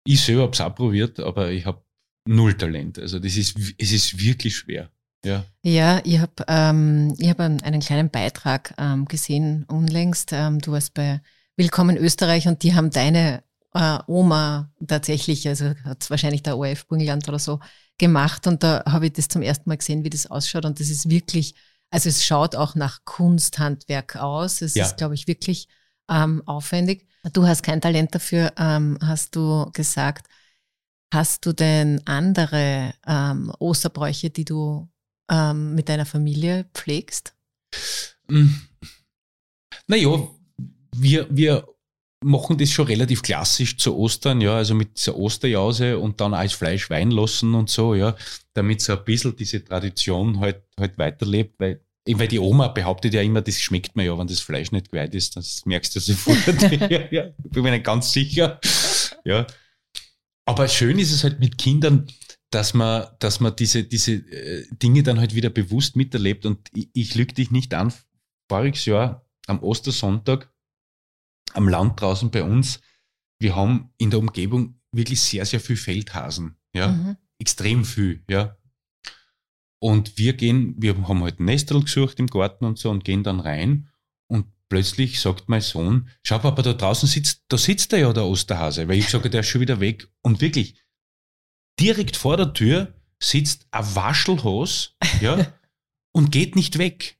[0.05, 1.85] Ich selber habe es auch probiert, aber ich habe
[2.27, 2.97] null Talent.
[2.97, 4.89] Also das ist, es ist wirklich schwer.
[5.23, 10.31] Ja, ja ich habe ähm, hab einen kleinen Beitrag ähm, gesehen unlängst.
[10.33, 11.21] Ähm, du warst bei
[11.55, 13.43] Willkommen Österreich und die haben deine
[13.75, 17.59] äh, Oma tatsächlich, also hat es wahrscheinlich der ORF Burgenland oder so
[17.99, 20.89] gemacht und da habe ich das zum ersten Mal gesehen, wie das ausschaut und das
[20.89, 21.53] ist wirklich,
[21.91, 24.63] also es schaut auch nach Kunsthandwerk aus.
[24.63, 24.85] Es ja.
[24.85, 25.67] ist, glaube ich, wirklich
[26.09, 27.07] ähm, aufwendig.
[27.31, 30.27] Du hast kein Talent dafür, ähm, hast du gesagt.
[31.13, 34.89] Hast du denn andere ähm, Osterbräuche, die du
[35.31, 37.35] ähm, mit deiner Familie pflegst?
[38.27, 38.61] Hm.
[39.87, 40.27] Naja,
[40.95, 41.67] wir, wir
[42.23, 46.53] machen das schon relativ klassisch zu Ostern, ja, also mit dieser Osterjause und dann als
[46.53, 48.15] Fleisch Wein lassen und so, ja,
[48.53, 53.21] damit so ein bisschen diese Tradition halt, halt weiterlebt, weil, weil die Oma behauptet ja
[53.21, 56.37] immer, das schmeckt mir ja, wenn das Fleisch nicht geweiht ist, das merkst du sofort.
[56.91, 58.59] ja, ja, bin mir nicht ganz sicher,
[59.23, 59.47] ja.
[60.45, 62.07] Aber schön ist es halt mit Kindern,
[62.51, 66.89] dass man, dass man diese, diese äh, Dinge dann halt wieder bewusst miterlebt und ich,
[66.93, 67.93] ich lüge dich nicht an,
[68.49, 70.53] voriges Jahr am Ostersonntag
[71.53, 72.81] am Land draußen bei uns,
[73.39, 76.55] wir haben in der Umgebung wirklich sehr, sehr viel Feldhasen.
[76.75, 77.17] Ja, mhm.
[77.39, 78.57] extrem viel, ja.
[79.83, 83.21] Und wir gehen, wir haben halt ein Nestel gesucht im Garten und so und gehen
[83.21, 83.89] dann rein
[84.27, 88.23] und plötzlich sagt mein Sohn, schau Papa, da draußen sitzt, da sitzt der ja der
[88.23, 90.07] Osterhase, weil ich sage, der ist schon wieder weg.
[90.21, 90.81] Und wirklich,
[91.81, 95.53] direkt vor der Tür sitzt ein Waschelhos, ja,
[96.13, 97.19] und geht nicht weg.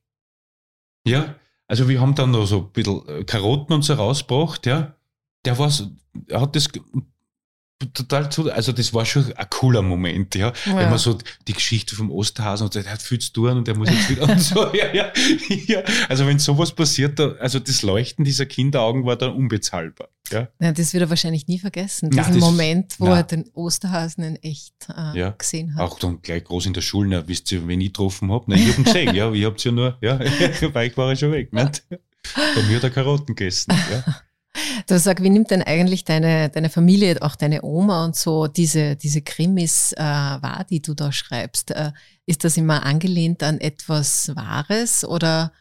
[1.06, 1.34] Ja,
[1.66, 4.96] also wir haben dann noch so ein bisschen äh, Karotten und so rausgebracht, ja.
[5.44, 5.70] Der war,
[6.28, 6.70] er hat das
[7.92, 10.52] total zu, also das war schon ein cooler Moment, ja.
[10.66, 10.76] ja.
[10.76, 13.76] Wenn man so die Geschichte vom Osterhasen und der hat viel zu tun und der
[13.76, 15.12] muss jetzt wieder und so, ja, ja,
[15.66, 15.82] ja.
[16.08, 20.48] Also wenn sowas passiert, da, also das Leuchten dieser Kinderaugen war dann unbezahlbar, ja.
[20.60, 23.16] ja das wird er wahrscheinlich nie vergessen, diesen das, Moment, wo na.
[23.16, 25.30] er den Osterhasen in echt äh, ja.
[25.30, 25.82] gesehen hat.
[25.82, 28.44] Auch dann gleich groß in der Schule, na, wisst ihr, wen ich getroffen habe?
[28.48, 30.18] Nein, ich habe ihn gesehen, ja, ich hab's ja nur, ja,
[30.72, 31.84] bei euch war er schon weg, nicht?
[32.34, 34.04] Bei mir hat er Karotten gegessen, ja.
[34.86, 38.96] Du sag, wie nimmt denn eigentlich deine, deine Familie, auch deine Oma und so, diese,
[38.96, 41.70] diese Krimis äh, wahr, die du da schreibst?
[41.70, 41.92] Äh,
[42.26, 45.52] ist das immer angelehnt an etwas Wahres oder,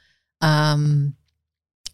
[0.42, 1.16] ähm,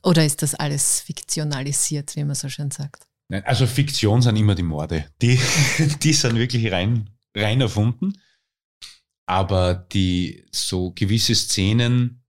[0.02, 3.08] oder ist das alles fiktionalisiert, wie man so schön sagt?
[3.28, 5.06] Nein, also Fiktion sind immer die Morde.
[5.22, 5.40] Die,
[6.02, 8.14] die sind wirklich rein, rein erfunden.
[9.28, 12.24] Aber die so gewisse Szenen,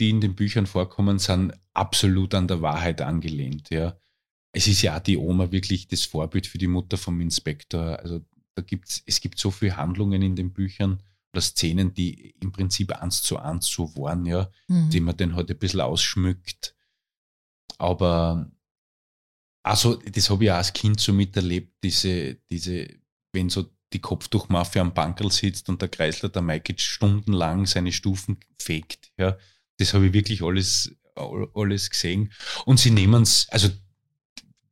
[0.00, 3.68] die in den Büchern vorkommen, sind absolut an der Wahrheit angelehnt.
[3.68, 3.98] Ja
[4.56, 7.98] es ist ja auch die Oma wirklich das Vorbild für die Mutter vom Inspektor.
[7.98, 11.02] Also da gibt's, es gibt so viele Handlungen in den Büchern
[11.34, 14.88] oder Szenen, die im Prinzip eins zu eins so waren, ja, mhm.
[14.88, 16.74] die man dann halt ein bisschen ausschmückt.
[17.76, 18.50] Aber
[19.62, 22.88] also, das habe ich auch als Kind so miterlebt, diese, diese,
[23.32, 28.38] wenn so die Kopftuchmafia am Bankerl sitzt und der Kreisler, der Mike stundenlang seine Stufen
[28.58, 29.12] fegt.
[29.18, 29.36] Ja,
[29.76, 32.32] das habe ich wirklich alles, alles gesehen.
[32.64, 33.68] Und sie nehmen es, also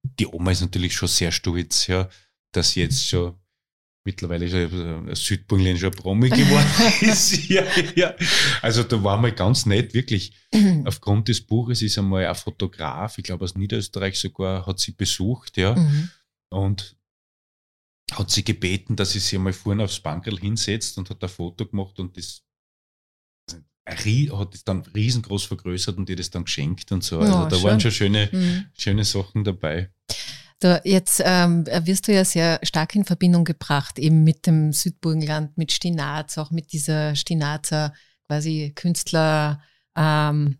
[0.04, 2.08] die Oma ist natürlich schon sehr stolz, ja,
[2.52, 3.38] dass jetzt schon
[4.06, 6.66] mittlerweile schon ein südburgenländischer Promi geworden
[7.00, 7.48] ist.
[7.48, 7.64] ja,
[7.96, 8.14] ja.
[8.60, 10.34] Also da war mal ganz nett, wirklich.
[10.52, 10.86] Mhm.
[10.86, 15.56] Aufgrund des Buches ist einmal ein Fotograf, ich glaube aus Niederösterreich sogar, hat sie besucht,
[15.56, 15.74] ja.
[15.74, 16.10] Mhm.
[16.50, 16.96] Und
[18.12, 21.66] hat sie gebeten, dass sie sich einmal vorne aufs Bankerl hinsetzt und hat ein Foto
[21.66, 22.42] gemacht und das
[23.86, 27.20] hat es dann riesengroß vergrößert und ihr das dann geschenkt und so.
[27.20, 27.64] Also ja, da schön.
[27.64, 28.66] waren schon schöne, mhm.
[28.76, 29.90] schöne Sachen dabei.
[30.60, 35.58] Da, jetzt ähm, wirst du ja sehr stark in Verbindung gebracht, eben mit dem Südburgenland,
[35.58, 37.92] mit Stinaz, auch mit dieser Stinazer
[38.26, 39.60] quasi Künstler,
[39.96, 40.58] ähm,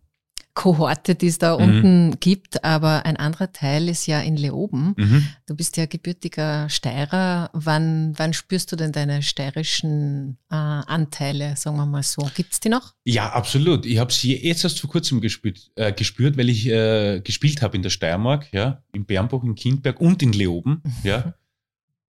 [0.54, 1.64] Kohorte, die es da mhm.
[1.64, 4.94] unten gibt, aber ein anderer Teil ist ja in Leoben.
[4.96, 5.26] Mhm.
[5.46, 7.50] Du bist ja gebürtiger Steirer.
[7.52, 12.28] Wann, wann spürst du denn deine steirischen äh, Anteile, sagen wir mal so?
[12.36, 12.94] Gibt es die noch?
[13.04, 13.84] Ja, absolut.
[13.84, 17.76] Ich habe sie jetzt erst vor kurzem gespürt, äh, gespürt weil ich äh, gespielt habe
[17.76, 20.82] in der Steiermark, ja, in Bernburg, in Kindberg und in Leoben.
[21.02, 21.34] ja.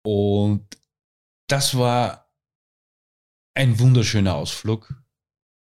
[0.04, 0.66] Und
[1.48, 2.30] das war
[3.54, 4.94] ein wunderschöner Ausflug.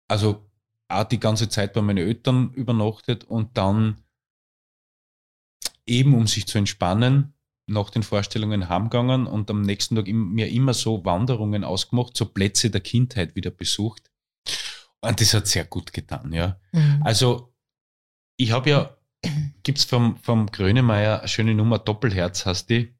[0.09, 0.46] Also
[0.89, 4.03] auch die ganze Zeit bei meinen Eltern übernachtet und dann
[5.87, 7.35] eben, um sich zu entspannen,
[7.69, 12.71] nach den Vorstellungen heimgegangen und am nächsten Tag mir immer so Wanderungen ausgemacht, so Plätze
[12.71, 14.11] der Kindheit wieder besucht.
[15.01, 16.61] Und das hat sehr gut getan, ja.
[16.73, 17.03] Mhm.
[17.05, 17.53] Also,
[18.37, 18.97] ich habe ja,
[19.63, 22.95] gibt es vom, vom Grönemeyer eine schöne Nummer, Doppelherz heißt die.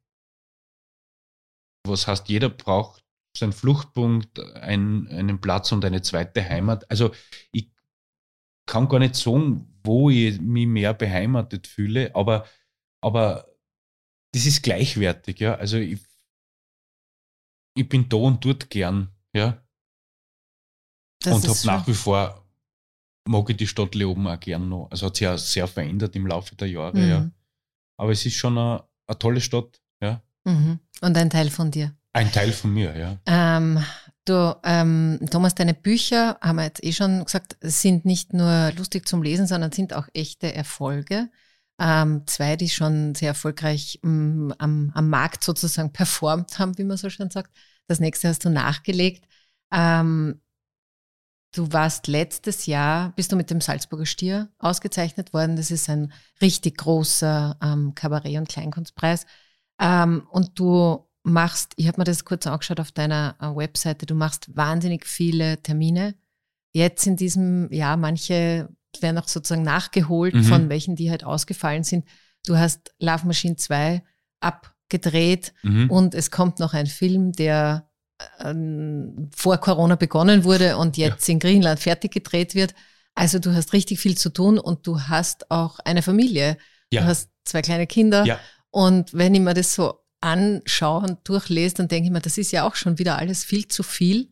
[1.87, 3.05] Was heißt, jeder braucht
[3.37, 6.91] seinen Fluchtpunkt, einen, einen Platz und eine zweite Heimat.
[6.91, 7.13] Also,
[7.53, 7.71] ich
[8.67, 12.47] kann gar nicht sagen, wo ich mich mehr beheimatet fühle, aber,
[13.01, 13.49] aber
[14.33, 15.55] das ist gleichwertig, ja.
[15.55, 16.01] Also ich,
[17.77, 19.63] ich bin da und dort gern, ja.
[21.21, 22.47] Das und habe nach wie vor,
[23.27, 24.89] mag ich die Stadt Leoben auch gern noch.
[24.91, 27.09] Also hat sich ja sehr verändert im Laufe der Jahre, mhm.
[27.09, 27.31] ja.
[27.97, 30.23] Aber es ist schon eine, eine tolle Stadt, ja.
[30.45, 30.81] Mhm.
[31.01, 31.97] Und ein Teil von dir.
[32.13, 33.19] Ein Teil von mir, ja.
[33.27, 33.83] Ähm,
[34.29, 39.09] du, ähm, Thomas, deine Bücher, haben wir jetzt eh schon gesagt, sind nicht nur lustig
[39.09, 41.31] zum Lesen, sondern sind auch echte Erfolge.
[41.79, 46.85] Ähm, zwei, die schon sehr erfolgreich m, mm, am, am Markt sozusagen performt haben, wie
[46.85, 47.57] man so schön sagt.
[47.87, 49.27] Das nächste hast du nachgelegt.
[49.73, 50.41] Ähm,
[51.57, 55.57] Du warst letztes Jahr, bist du mit dem Salzburger Stier ausgezeichnet worden.
[55.57, 56.13] Das ist ein
[56.43, 59.25] richtig großer ähm, Kabarett- und Kleinkunstpreis.
[59.81, 64.15] Ähm, und du machst, ich habe mir das kurz angeschaut auf deiner äh, Webseite, du
[64.15, 66.15] machst wahnsinnig viele Termine.
[66.73, 68.69] Jetzt in diesem Jahr, manche
[69.01, 70.45] werden auch sozusagen nachgeholt mhm.
[70.45, 72.07] von welchen, die halt ausgefallen sind.
[72.47, 74.03] Du hast Love Machine 2
[74.41, 75.91] abgedreht mhm.
[75.91, 77.91] und es kommt noch ein Film, der
[78.41, 81.33] ähm, vor Corona begonnen wurde und jetzt ja.
[81.33, 82.75] in Griechenland fertig gedreht wird.
[83.15, 86.57] Also du hast richtig viel zu tun und du hast auch eine Familie.
[86.93, 87.03] Ja.
[87.03, 88.25] Du hast zwei kleine Kinder.
[88.25, 88.39] Ja.
[88.71, 92.53] Und wenn ich mir das so anschaue und durchlese, dann denke ich mir, das ist
[92.53, 94.29] ja auch schon wieder alles viel zu viel.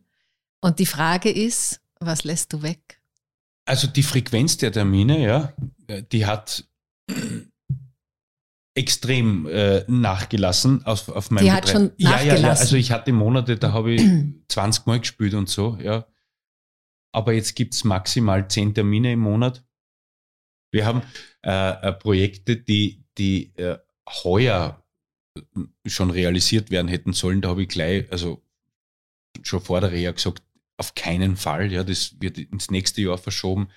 [0.61, 2.99] Und die Frage ist, was lässt du weg?
[3.65, 5.53] Also die Frequenz der Termine, ja,
[6.11, 6.65] die hat
[8.75, 12.41] extrem äh, nachgelassen auf, auf meinem Die hat schon ja, nachgelassen.
[12.41, 14.01] Ja, ja, also ich hatte Monate, da habe ich
[14.49, 16.05] 20 Mal gespielt und so, ja.
[17.13, 19.63] Aber jetzt gibt es maximal 10 Termine im Monat.
[20.71, 21.01] Wir haben
[21.43, 23.77] äh, äh, Projekte, die, die äh,
[24.23, 24.84] heuer
[25.85, 27.41] schon realisiert werden hätten sollen.
[27.41, 28.41] Da habe ich gleich, also
[29.43, 30.43] schon vor der Reha gesagt,
[30.77, 31.71] auf keinen Fall.
[31.71, 33.69] Ja, das wird ins nächste Jahr verschoben.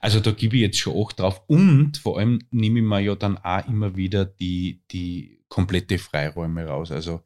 [0.00, 1.42] Also da gebe ich jetzt schon auch drauf.
[1.48, 6.66] Und vor allem nehme ich mir ja dann auch immer wieder die, die komplette Freiräume
[6.66, 6.92] raus.
[6.92, 7.22] Also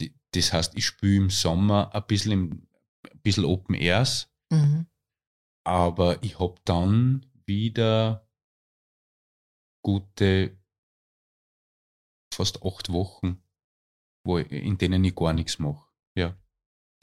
[0.00, 2.66] die, das heißt, ich spiele im Sommer ein bisschen, im,
[3.10, 4.86] ein bisschen Open Airs, mhm.
[5.64, 8.26] aber ich habe dann wieder
[9.82, 10.59] gute
[12.40, 13.42] fast acht Wochen,
[14.24, 15.86] wo in denen ich gar nichts mache.
[16.14, 16.34] Ja.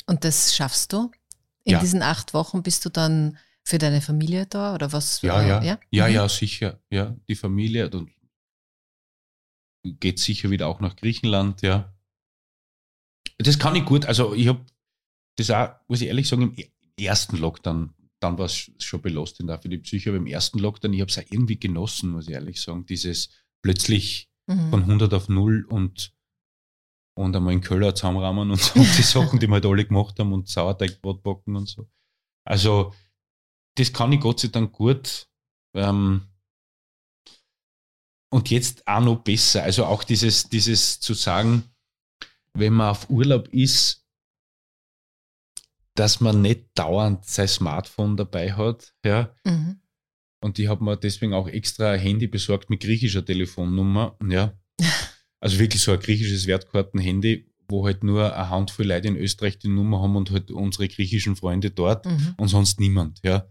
[0.07, 1.11] Und das schaffst du?
[1.63, 1.79] In ja.
[1.79, 5.21] diesen acht Wochen bist du dann für deine Familie da oder was?
[5.21, 6.13] Ja, ja, ja, ja, mhm.
[6.13, 6.79] ja, sicher.
[6.89, 8.09] Ja, die Familie und
[9.83, 11.93] geht sicher wieder auch nach Griechenland, ja.
[13.37, 14.05] Das kann ich gut.
[14.05, 14.65] Also ich habe
[15.35, 16.65] das auch, muss ich ehrlich sagen, im
[16.99, 20.93] ersten Lockdown, dann war es schon belastend auch für die Psyche, aber im ersten Lockdown,
[20.93, 22.87] ich habe es auch irgendwie genossen, muss ich ehrlich sagen.
[22.87, 23.29] Dieses
[23.61, 24.69] plötzlich mhm.
[24.69, 26.13] von 100 auf 0 und
[27.17, 30.19] und einmal in Köln zusammenrahmen und, so, und die Sachen, die wir halt alle gemacht
[30.19, 31.89] haben und Sauerteigbrot backen und so.
[32.43, 32.93] Also,
[33.75, 35.27] das kann ich Gott sei Dank gut.
[35.73, 36.27] Ähm,
[38.29, 39.63] und jetzt auch noch besser.
[39.63, 41.63] Also auch dieses, dieses zu sagen,
[42.53, 44.05] wenn man auf Urlaub ist,
[45.95, 48.93] dass man nicht dauernd sein Smartphone dabei hat.
[49.03, 49.35] Ja.
[49.43, 49.81] Mhm.
[50.41, 54.17] Und ich habe mir deswegen auch extra ein Handy besorgt mit griechischer Telefonnummer.
[54.27, 54.53] Ja.
[55.39, 59.67] Also wirklich so ein griechisches Wertkartenhandy, wo halt nur eine Handvoll Leute in Österreich die
[59.67, 62.33] Nummer haben und halt unsere griechischen Freunde dort mhm.
[62.37, 63.19] und sonst niemand.
[63.23, 63.47] Ja.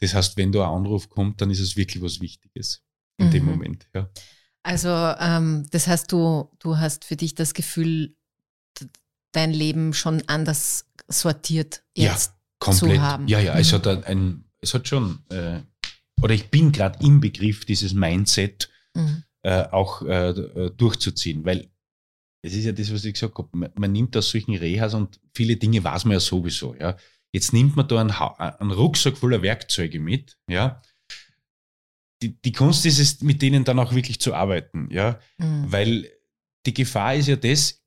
[0.00, 2.84] Das heißt, wenn da ein Anruf kommt, dann ist es wirklich was Wichtiges
[3.16, 3.30] in mhm.
[3.30, 3.88] dem Moment.
[3.94, 4.10] Ja.
[4.62, 8.16] Also ähm, das heißt, du, du hast für dich das Gefühl,
[9.32, 12.96] dein Leben schon anders sortiert jetzt ja, komplett.
[12.96, 13.28] zu haben.
[13.28, 13.60] Ja, ja, mhm.
[13.60, 15.60] es hat ein, es hat schon, äh,
[16.24, 21.44] oder ich bin gerade im Begriff dieses Mindset, mhm äh, auch äh, äh, durchzuziehen.
[21.44, 21.70] Weil
[22.42, 25.20] es ist ja das, was ich gesagt habe, man, man, nimmt aus solchen Rehas und
[25.34, 26.74] viele Dinge weiß man ja sowieso.
[26.74, 26.96] Ja.
[27.32, 30.82] Jetzt nimmt man da einen, einen Rucksack voller Werkzeuge mit, ja.
[32.22, 35.18] Die, die Kunst ist es, mit denen dann auch wirklich zu arbeiten, ja.
[35.38, 35.70] Mhm.
[35.70, 36.10] Weil
[36.64, 37.83] die Gefahr ist ja das,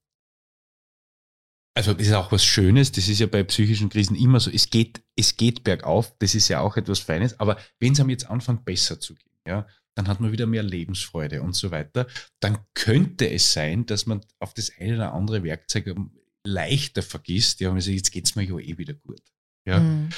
[1.77, 4.71] also das ist auch was Schönes, das ist ja bei psychischen Krisen immer so, es
[4.71, 8.27] geht, es geht bergauf, das ist ja auch etwas Feines, aber wenn es einem jetzt
[8.27, 12.07] anfängt, besser zu gehen, ja, dann hat man wieder mehr Lebensfreude und so weiter.
[12.39, 15.95] Dann könnte es sein, dass man auf das eine oder andere Werkzeug
[16.43, 17.59] leichter vergisst.
[17.61, 19.21] Ja, also jetzt geht es mir ja eh wieder gut.
[19.65, 19.79] Ja.
[19.79, 20.09] Mhm.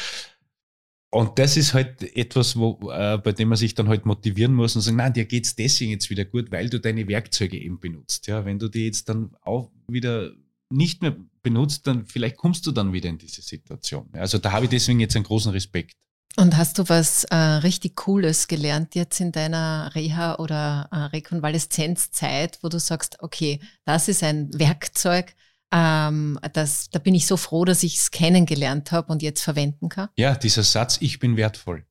[1.11, 4.75] Und das ist halt etwas, wo, äh, bei dem man sich dann halt motivieren muss
[4.75, 7.79] und sagen, nein, dir geht es deswegen jetzt wieder gut, weil du deine Werkzeuge eben
[7.79, 8.27] benutzt.
[8.27, 10.31] Ja, wenn du die jetzt dann auch wieder
[10.69, 14.09] nicht mehr benutzt, dann vielleicht kommst du dann wieder in diese Situation.
[14.13, 15.95] Also da habe ich deswegen jetzt einen großen Respekt.
[16.35, 22.59] Und hast du was äh, richtig Cooles gelernt jetzt in deiner Reha- oder äh, Rekonvaleszenzzeit,
[22.61, 25.35] wo du sagst, okay, das ist ein Werkzeug,
[25.71, 29.89] ähm, das, da bin ich so froh, dass ich es kennengelernt habe und jetzt verwenden
[29.89, 30.09] kann?
[30.17, 31.85] Ja, dieser Satz, ich bin wertvoll.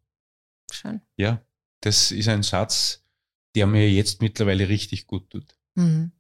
[0.71, 1.01] Schön.
[1.17, 1.43] Ja,
[1.81, 3.05] das ist ein Satz,
[3.55, 5.57] der mir jetzt mittlerweile richtig gut tut.
[5.75, 6.13] Mhm.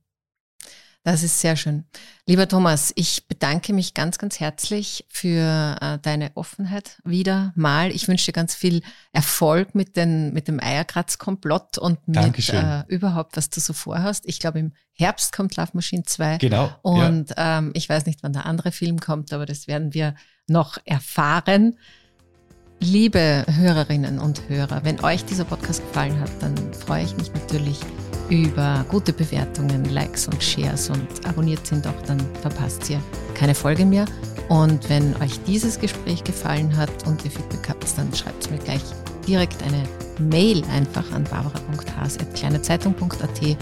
[1.08, 1.86] Das ist sehr schön.
[2.26, 7.90] Lieber Thomas, ich bedanke mich ganz, ganz herzlich für äh, deine Offenheit wieder mal.
[7.92, 8.82] Ich wünsche dir ganz viel
[9.12, 14.24] Erfolg mit, den, mit dem Eierkratz-Komplott und mit äh, überhaupt, was du so vorhast.
[14.26, 16.36] Ich glaube, im Herbst kommt Love Machine 2.
[16.36, 16.70] Genau.
[16.82, 17.60] Und ja.
[17.60, 20.14] ähm, ich weiß nicht, wann der andere Film kommt, aber das werden wir
[20.46, 21.78] noch erfahren.
[22.80, 27.80] Liebe Hörerinnen und Hörer, wenn euch dieser Podcast gefallen hat, dann freue ich mich natürlich
[28.30, 33.00] über gute Bewertungen, Likes und Shares und abonniert sind doch, dann verpasst ihr
[33.34, 34.06] keine Folge mehr.
[34.48, 38.82] Und wenn euch dieses Gespräch gefallen hat und ihr Feedback habt, dann schreibt mir gleich
[39.26, 39.84] direkt eine
[40.18, 43.56] Mail einfach an barbara.has.kleinezeitung.at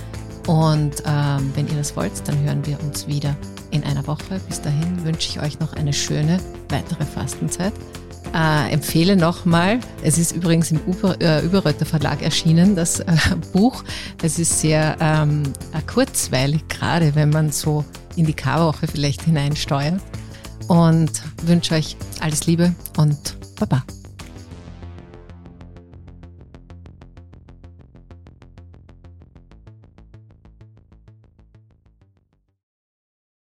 [0.46, 3.36] und ähm, wenn ihr das wollt, dann hören wir uns wieder
[3.72, 4.40] in einer Woche.
[4.46, 6.38] Bis dahin wünsche ich euch noch eine schöne
[6.68, 7.72] weitere Fastenzeit.
[8.34, 13.16] Äh, empfehle nochmal, es ist übrigens im Über, äh, Verlag erschienen, das äh,
[13.52, 13.84] Buch.
[14.22, 17.84] Es ist sehr ähm, äh, kurzweilig, gerade wenn man so
[18.16, 20.00] in die Karwoche vielleicht hineinsteuert.
[20.68, 21.10] Und
[21.44, 23.84] wünsche euch alles Liebe und Baba.